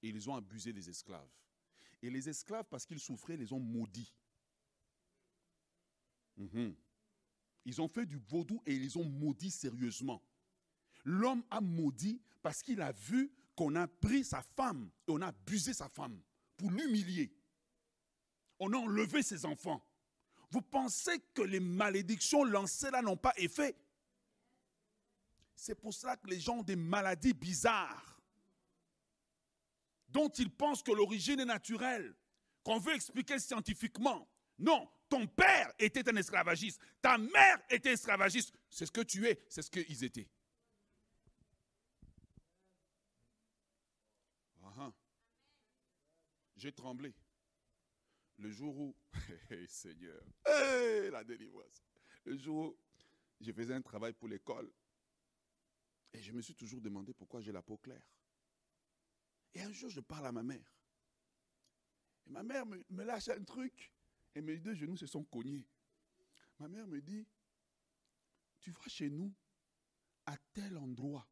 [0.02, 1.30] Et ils ont abusé des esclaves.
[2.02, 4.12] Et les esclaves, parce qu'ils souffraient, les ont maudits.
[6.37, 6.74] Mhm.
[7.64, 10.22] Ils ont fait du vaudou et ils ont maudits sérieusement.
[11.05, 15.29] L'homme a maudit parce qu'il a vu qu'on a pris sa femme et on a
[15.29, 16.20] abusé sa femme
[16.57, 17.33] pour l'humilier.
[18.59, 19.85] On a enlevé ses enfants.
[20.50, 23.77] Vous pensez que les malédictions lancées là n'ont pas effet?
[25.57, 28.20] C'est pour cela que les gens ont des maladies bizarres
[30.09, 32.14] dont ils pensent que l'origine est naturelle,
[32.62, 34.29] qu'on veut expliquer scientifiquement.
[34.59, 38.53] Non, ton père était un esclavagiste, ta mère était esclavagiste.
[38.71, 40.29] C'est ce que tu es, c'est ce qu'ils étaient.
[44.62, 44.90] Uh
[46.57, 47.14] J'ai tremblé.
[48.38, 48.97] Le jour où,
[49.69, 50.21] Seigneur,
[51.12, 51.85] la délivrance.
[52.25, 52.77] Le jour
[53.40, 54.73] où je faisais un travail pour l'école,
[56.12, 58.03] et je me suis toujours demandé pourquoi j'ai la peau claire.
[59.55, 60.75] Et un jour, je parle à ma mère.
[62.27, 63.93] Et ma mère me, lâche un truc
[64.35, 65.66] et mes deux genoux se sont cognés.
[66.59, 67.27] Ma mère me dit,
[68.61, 69.33] tu vas chez nous
[70.27, 71.29] à tel endroit.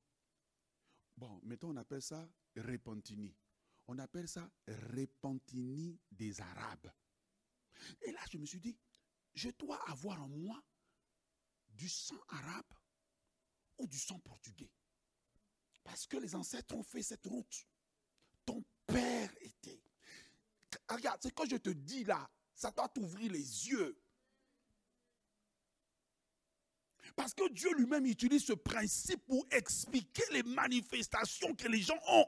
[1.16, 3.34] Bon, mettons, on appelle ça Repentini.
[3.86, 6.92] On appelle ça Repentini des Arabes.
[8.02, 8.76] Et là, je me suis dit,
[9.34, 10.62] je dois avoir en moi
[11.70, 12.74] du sang arabe
[13.78, 14.70] ou du sang portugais.
[15.82, 17.66] Parce que les ancêtres ont fait cette route
[18.44, 19.82] ton père était.
[20.88, 22.28] Regarde, ce que je te dis là,
[22.62, 23.98] ça doit t'ouvrir les yeux.
[27.16, 32.26] Parce que Dieu lui-même utilise ce principe pour expliquer les manifestations que les gens ont.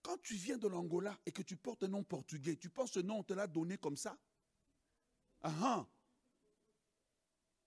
[0.00, 3.00] Quand tu viens de l'Angola et que tu portes un nom portugais, tu penses ce
[3.00, 4.18] nom on te l'a donné comme ça?
[5.42, 5.86] Ah, ah.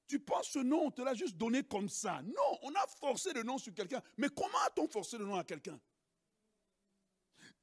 [0.07, 2.21] Tu penses ce nom, on te l'a juste donné comme ça?
[2.23, 4.01] Non, on a forcé le nom sur quelqu'un.
[4.17, 5.79] Mais comment a-t-on forcé le nom à quelqu'un?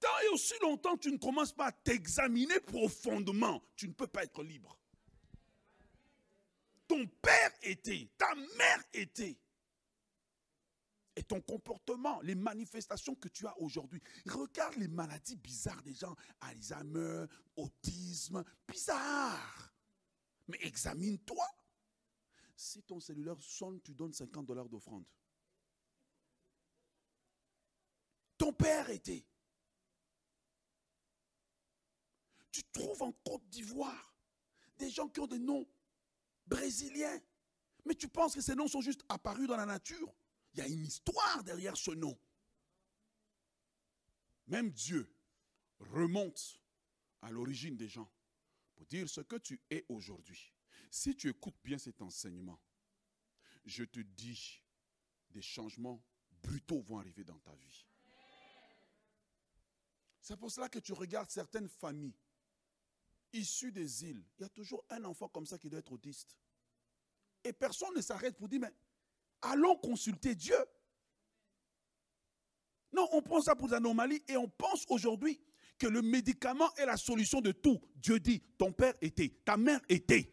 [0.01, 4.25] Tant et aussi longtemps tu ne commences pas à t'examiner profondément, tu ne peux pas
[4.25, 4.79] être libre.
[6.87, 9.37] Ton père était, ta mère était.
[11.17, 14.01] Et ton comportement, les manifestations que tu as aujourd'hui.
[14.27, 19.75] Regarde les maladies bizarres des gens, Alzheimer, autisme, bizarre.
[20.47, 21.45] Mais examine-toi.
[22.55, 25.05] Si ton cellulaire sonne, tu donnes 50 dollars d'offrande.
[28.39, 29.27] Ton père était.
[32.59, 34.17] Tu trouves en Côte d'Ivoire
[34.79, 35.65] des gens qui ont des noms
[36.45, 37.21] brésiliens.
[37.85, 40.13] Mais tu penses que ces noms sont juste apparus dans la nature?
[40.53, 42.19] Il y a une histoire derrière ce nom.
[44.49, 45.09] Même Dieu
[45.79, 46.61] remonte
[47.23, 48.11] à l'origine des gens
[48.75, 50.53] pour dire ce que tu es aujourd'hui.
[50.91, 52.61] Si tu écoutes bien cet enseignement,
[53.67, 54.65] je te dis,
[55.31, 56.03] des changements
[56.43, 57.87] brutaux vont arriver dans ta vie.
[60.21, 62.17] C'est pour cela que tu regardes certaines familles
[63.33, 64.25] issues des îles.
[64.39, 66.37] Il y a toujours un enfant comme ça qui doit être autiste.
[67.45, 68.73] Et personne ne s'arrête pour dire, mais
[69.43, 70.59] allons consulter Dieu.
[72.93, 75.41] Non, on prend ça pour des anomalies et on pense aujourd'hui
[75.79, 77.81] que le médicament est la solution de tout.
[77.97, 80.33] Dieu dit, ton père était, ta mère était.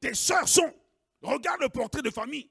[0.00, 0.72] Tes soeurs sont.
[1.20, 2.50] Regarde le portrait de famille.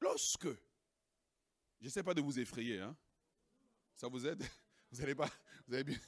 [0.00, 0.48] Lorsque,
[1.80, 2.96] je ne sais pas de vous effrayer, hein?
[3.98, 4.42] Ça vous aide?
[4.90, 5.28] Vous n'allez pas
[5.66, 5.98] Vous avez bien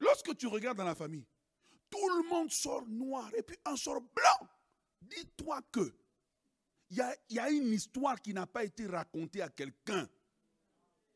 [0.00, 1.24] Lorsque tu regardes dans la famille,
[1.88, 4.48] tout le monde sort noir et puis un sort blanc.
[5.02, 5.94] Dis-toi que
[6.90, 10.08] il y a, il y a une histoire qui n'a pas été racontée à quelqu'un.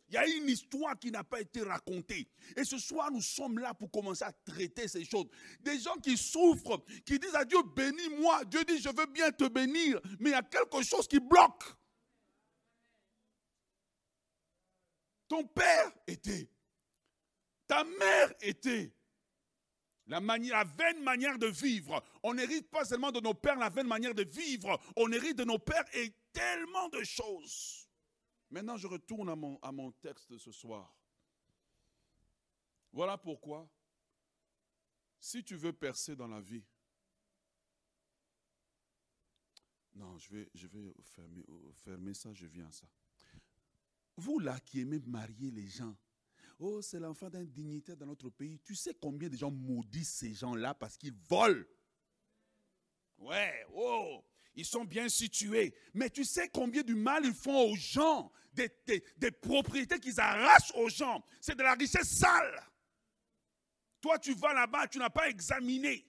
[0.08, 2.28] Il y a une histoire qui n'a pas été racontée.
[2.54, 5.26] Et ce soir, nous sommes là pour commencer à traiter ces choses.
[5.60, 8.44] Des gens qui souffrent, qui disent à Dieu, bénis-moi.
[8.44, 9.98] Dieu dit, je veux bien te bénir.
[10.20, 11.64] Mais il y a quelque chose qui bloque.
[15.32, 16.46] Ton père était.
[17.66, 18.94] Ta mère était.
[20.06, 22.04] La, vaine manière de vivre.
[22.22, 24.78] On n'hérite pas seulement de nos pères la vaine manière de vivre.
[24.94, 27.88] On hérite de nos pères et tellement de choses.
[28.50, 30.94] Maintenant, je retourne à mon, à mon texte ce soir.
[32.92, 33.66] Voilà pourquoi,
[35.18, 36.66] si tu veux percer dans la vie,
[39.94, 42.86] non, je vais, je vais fermer, fermer ça, je viens à ça.
[44.16, 45.96] Vous là qui aimez marier les gens,
[46.58, 50.34] oh, c'est l'enfant d'un dignitaire dans notre pays, tu sais combien de gens maudissent ces
[50.34, 51.64] gens-là parce qu'ils volent
[53.18, 55.74] Ouais, oh, ils sont bien situés.
[55.94, 58.68] Mais tu sais combien du mal ils font aux gens, des,
[59.40, 61.24] propriétés qu'ils arrachent aux gens.
[61.40, 62.62] C'est de la richesse sale.
[64.00, 66.06] Toi, tu vas là-bas, tu n'as pas examiné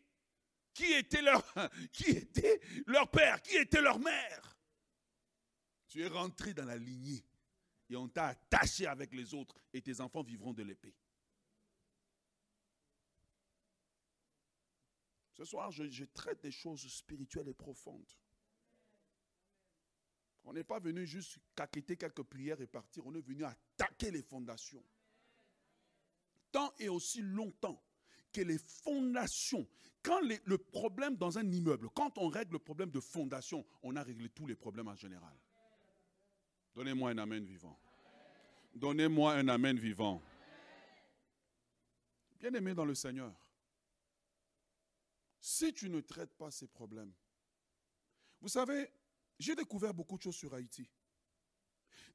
[0.73, 1.43] qui était leur
[3.11, 4.57] père, qui était leur mère.
[5.87, 7.23] Tu es rentré dans la lignée
[7.93, 10.95] et on t'a attaché avec les autres et tes enfants vivront de l'épée.
[15.33, 18.11] Ce soir, je, traite des choses spirituelles et profondes.
[20.45, 23.05] On n'est pas venu juste caqueter quelques prières et partir.
[23.05, 24.83] On est venu attaquer les fondations.
[26.51, 27.81] Tant et aussi longtemps
[28.31, 29.67] que les fondations,
[30.01, 34.03] quand le problème dans un immeuble, quand on règle le problème de fondation, on a
[34.03, 35.35] réglé tous les problèmes en général.
[36.75, 37.77] Donnez-moi un amen vivant.
[38.73, 40.21] Donnez-moi un amen vivant.
[42.39, 43.33] Bien-aimé dans le Seigneur,
[45.39, 47.13] si tu ne traites pas ces problèmes,
[48.41, 48.89] vous savez,
[49.39, 50.89] j'ai découvert beaucoup de choses sur Haïti.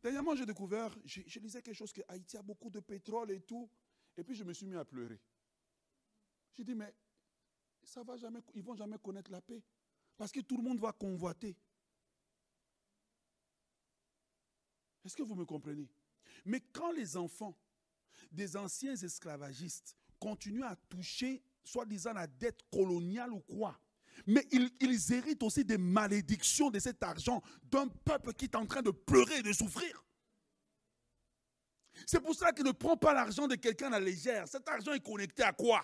[0.02, 3.70] Dernièrement, j'ai découvert, je, lisais quelque chose que Haïti a beaucoup de pétrole et tout.
[4.16, 5.20] Et puis je me suis mis à pleurer.
[6.54, 6.94] J'ai dit, mais
[7.82, 9.62] ça va jamais, ils ne vont jamais connaître la paix.
[10.16, 11.56] Parce que tout le monde va convoiter.
[15.04, 15.88] Est-ce que vous me comprenez?
[16.44, 17.56] Mais quand les enfants
[18.30, 23.78] des anciens esclavagistes continuent à toucher, soi-disant, la dette coloniale ou quoi,
[24.26, 28.82] mais ils, héritent aussi des malédictions de cet argent d'un peuple qui est en train
[28.82, 30.04] de pleurer et de souffrir.
[32.06, 34.46] C'est pour cela qu'il ne prend pas l'argent de quelqu'un à la légère.
[34.48, 35.82] Cet argent est connecté à quoi?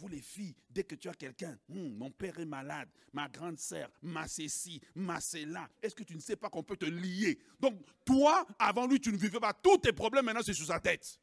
[0.00, 3.58] Vous les filles, dès que tu as quelqu'un, hum, mon père est malade, ma grande
[3.58, 7.38] sœur, ma ceci, ma cela, est-ce que tu ne sais pas qu'on peut te lier?
[7.60, 7.74] Donc
[8.06, 9.52] toi, avant lui, tu ne vivais pas.
[9.52, 11.20] Tous tes problèmes maintenant, c'est sur sa tête.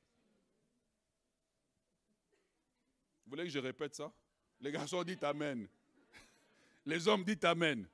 [3.26, 4.14] Vous voulez que je répète ça?
[4.62, 5.68] Les garçons disent Amen.
[6.86, 7.88] Les hommes disent Amen.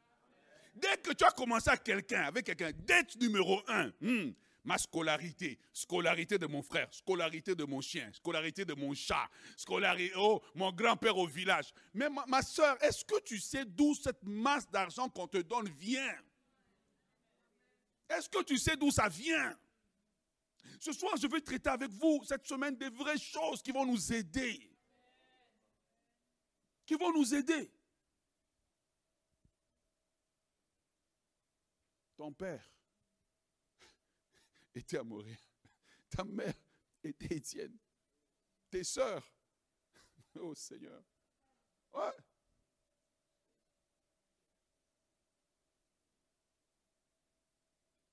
[0.76, 5.60] Dès que tu as commencé à quelqu'un, avec quelqu'un, dette numéro un, hmm, ma scolarité,
[5.74, 10.72] scolarité de mon frère, scolarité de mon chien, scolarité de mon chat, scolarité, oh, mon
[10.72, 11.74] grand-père au village.
[11.94, 15.70] Mais ma, ma soeur, est-ce que tu sais d'où cette masse d'argent qu'on te donne
[15.70, 16.18] vient?
[18.10, 19.58] Est-ce que tu sais d'où ça vient?
[20.80, 24.14] Ce soir, je vais traiter avec vous cette semaine des vraies choses qui vont nous
[24.14, 24.70] aider.
[26.86, 27.72] Qui vont nous aider.
[32.16, 32.74] Ton père
[34.76, 35.38] était mourir.
[36.10, 36.54] Ta mère
[37.04, 37.78] était Étienne.
[38.70, 39.30] Tes sœurs.
[40.36, 41.04] Oh Seigneur.
[41.94, 42.12] Ouais.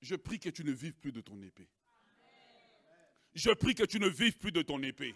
[0.01, 1.67] Je prie que tu ne vives plus de ton épée.
[3.33, 5.15] Je prie que tu ne vives plus de ton épée.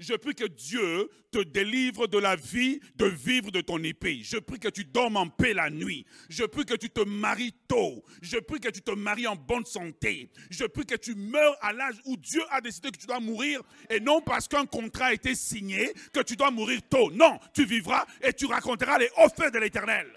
[0.00, 4.22] Je prie que Dieu te délivre de la vie de vivre de ton épée.
[4.22, 6.06] Je prie que tu dormes en paix la nuit.
[6.30, 8.02] Je prie que tu te maries tôt.
[8.22, 10.30] Je prie que tu te maries en bonne santé.
[10.48, 13.60] Je prie que tu meurs à l'âge où Dieu a décidé que tu dois mourir
[13.90, 17.10] et non parce qu'un contrat a été signé que tu dois mourir tôt.
[17.10, 20.10] Non, tu vivras et tu raconteras les offres de l'éternel.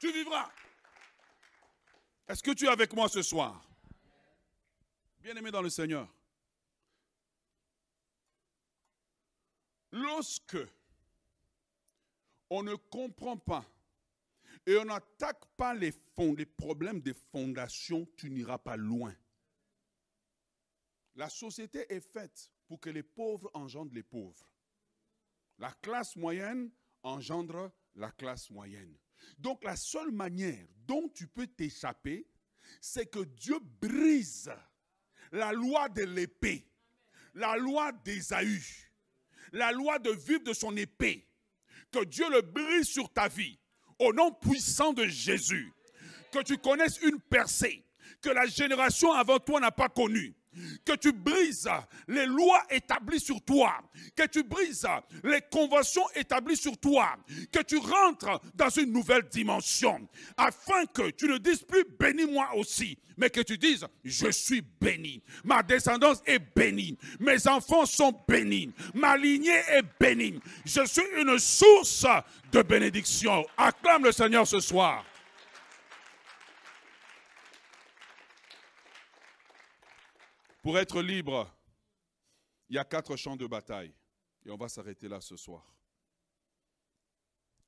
[0.00, 0.50] Tu vivras.
[2.28, 3.64] Est-ce que tu es avec moi ce soir?
[5.22, 6.08] Bien-aimé dans le Seigneur.
[9.96, 10.58] Lorsque
[12.50, 13.64] on ne comprend pas
[14.66, 19.16] et on n'attaque pas les, fonds, les problèmes des fondations, tu n'iras pas loin.
[21.14, 24.46] La société est faite pour que les pauvres engendrent les pauvres.
[25.58, 26.70] La classe moyenne
[27.02, 28.98] engendre la classe moyenne.
[29.38, 32.28] Donc la seule manière dont tu peux t'échapper,
[32.82, 34.52] c'est que Dieu brise
[35.32, 36.68] la loi de l'épée,
[37.32, 38.85] la loi d'Ésaü
[39.56, 41.26] la loi de vivre de son épée,
[41.90, 43.58] que Dieu le brise sur ta vie,
[43.98, 45.72] au nom puissant de Jésus,
[46.30, 47.82] que tu connaisses une percée
[48.20, 50.34] que la génération avant toi n'a pas connue
[50.84, 51.68] que tu brises
[52.08, 53.74] les lois établies sur toi,
[54.14, 54.86] que tu brises
[55.24, 57.16] les conventions établies sur toi,
[57.52, 62.98] que tu rentres dans une nouvelle dimension, afin que tu ne dises plus bénis-moi aussi,
[63.16, 68.72] mais que tu dises je suis béni, ma descendance est bénie, mes enfants sont bénis,
[68.94, 72.06] ma lignée est bénie, je suis une source
[72.52, 73.44] de bénédiction.
[73.56, 75.04] Acclame le Seigneur ce soir.
[80.66, 81.48] Pour être libre,
[82.68, 83.94] il y a quatre champs de bataille.
[84.44, 85.64] Et on va s'arrêter là ce soir.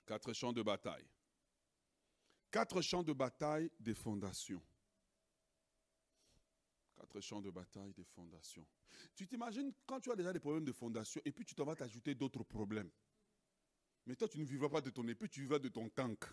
[0.04, 1.06] Quatre champs de bataille.
[2.50, 4.60] Quatre champs de bataille des fondations.
[6.96, 8.66] Quatre champs de bataille des fondations.
[9.14, 11.76] Tu t'imagines quand tu as déjà des problèmes de fondation et puis tu t'en vas
[11.76, 12.90] t'ajouter d'autres problèmes.
[14.06, 16.24] Mais toi, tu ne vivras pas de ton épée, tu vivras de ton tank.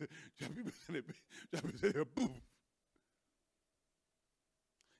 [0.34, 1.00] tu as besoin
[1.92, 2.04] de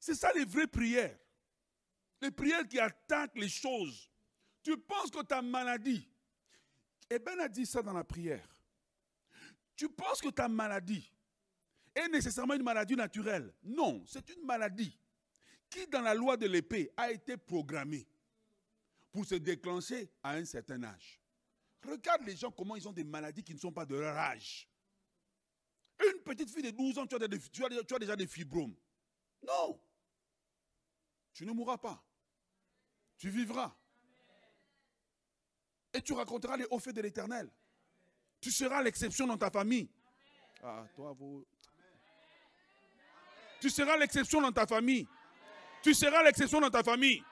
[0.05, 1.19] c'est ça les vraies prières.
[2.21, 4.11] Les prières qui attaquent les choses.
[4.63, 6.07] Tu penses que ta maladie,
[7.09, 8.47] et Ben a dit ça dans la prière.
[9.75, 11.11] Tu penses que ta maladie
[11.95, 13.51] est nécessairement une maladie naturelle.
[13.63, 14.95] Non, c'est une maladie
[15.71, 18.07] qui, dans la loi de l'épée, a été programmée
[19.11, 21.19] pour se déclencher à un certain âge.
[21.83, 24.69] Regarde les gens, comment ils ont des maladies qui ne sont pas de leur âge.
[25.99, 28.77] Une petite fille de 12 ans, tu as déjà des fibromes.
[29.47, 29.81] Non.
[31.35, 32.03] Tu ne mourras pas.
[33.19, 33.75] Tu vivras.
[35.93, 37.51] Et tu raconteras les hauts faits de l'éternel.
[38.41, 39.89] Tu seras l'exception dans ta famille.
[40.63, 40.85] Ah.
[43.61, 45.07] Tu seras l'exception dans ta famille.
[45.83, 47.23] Tu seras l'exception dans ta famille.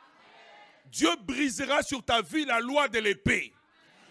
[0.86, 3.52] Dieu brisera sur ta vie la loi de l'épée.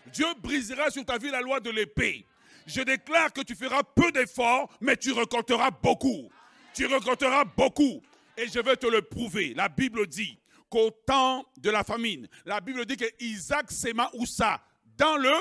[0.08, 2.26] Dieu brisera sur ta vie la loi de l'épée.
[2.66, 6.32] Je déclare que tu feras peu d'efforts, mais tu récolteras beaucoup.
[6.74, 8.02] Tu récolteras beaucoup.
[8.42, 9.54] Et je vais te le prouver.
[9.54, 14.26] La Bible dit qu'au temps de la famine, la Bible dit que Isaac s'aima où
[14.26, 14.60] ça?
[14.98, 15.36] Dans le,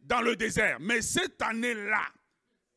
[0.00, 0.78] dans le désert.
[0.80, 2.02] Mais cette année-là,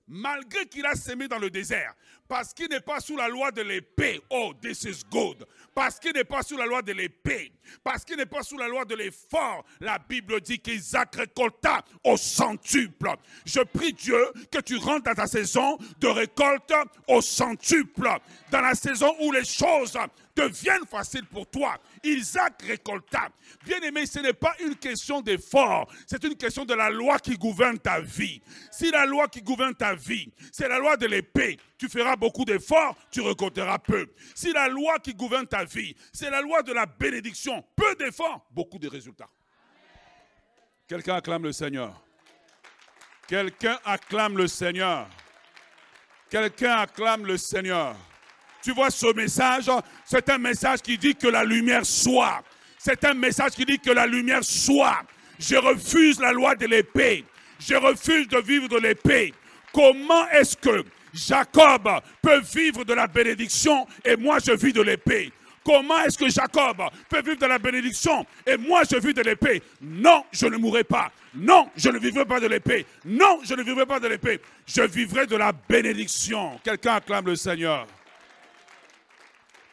[0.07, 1.95] malgré qu'il a sémé dans le désert,
[2.28, 4.21] parce qu'il n'est pas sous la loi de l'épée.
[4.30, 5.45] Oh, this is good.
[5.73, 7.51] Parce qu'il n'est pas sous la loi de l'épée.
[7.84, 9.63] Parce qu'il n'est pas sous la loi de l'effort.
[9.80, 13.09] La Bible dit qu'Isaac récolta au centuple.
[13.45, 14.19] Je prie Dieu
[14.51, 16.73] que tu rentres dans ta saison de récolte
[17.07, 18.09] au centuple.
[18.51, 19.97] Dans la saison où les choses
[20.36, 21.78] deviennent faciles pour toi.
[22.03, 23.30] Isaac récolta.
[23.65, 27.36] Bien aimé, ce n'est pas une question d'effort, c'est une question de la loi qui
[27.36, 28.41] gouverne ta vie.
[28.71, 32.45] Si la loi qui gouverne ta vie, c'est la loi de l'épée, tu feras beaucoup
[32.45, 34.07] d'efforts, tu récolteras peu.
[34.34, 38.45] Si la loi qui gouverne ta vie, c'est la loi de la bénédiction, peu d'efforts,
[38.51, 39.30] beaucoup de résultats.
[40.88, 42.01] Quelqu'un acclame le Seigneur.
[43.28, 45.07] Quelqu'un acclame le Seigneur.
[46.30, 47.95] Quelqu'un acclame le Seigneur.
[48.61, 49.69] Tu vois ce message,
[50.05, 52.43] c'est un message qui dit que la lumière soit.
[52.78, 55.01] C'est un message qui dit que la lumière soit.
[55.39, 57.26] Je refuse la loi de l'épée.
[57.59, 59.34] Je refuse de vivre de l'épée.
[59.73, 60.84] Comment est-ce que
[61.16, 61.89] Jacob
[62.22, 65.32] peut vivre de la bénédiction et moi je vis de l'épée.
[65.63, 66.78] Comment est-ce que Jacob
[67.09, 69.63] peut vivre de la bénédiction et moi je vis de l'épée?
[69.82, 71.11] Non, je ne mourrai pas.
[71.34, 72.86] Non, je ne vivrai pas de l'épée.
[73.03, 74.39] Non, je ne vivrai pas de l'épée.
[74.68, 76.59] Je vivrai de la bénédiction.
[76.63, 77.88] Quelqu'un acclame le Seigneur.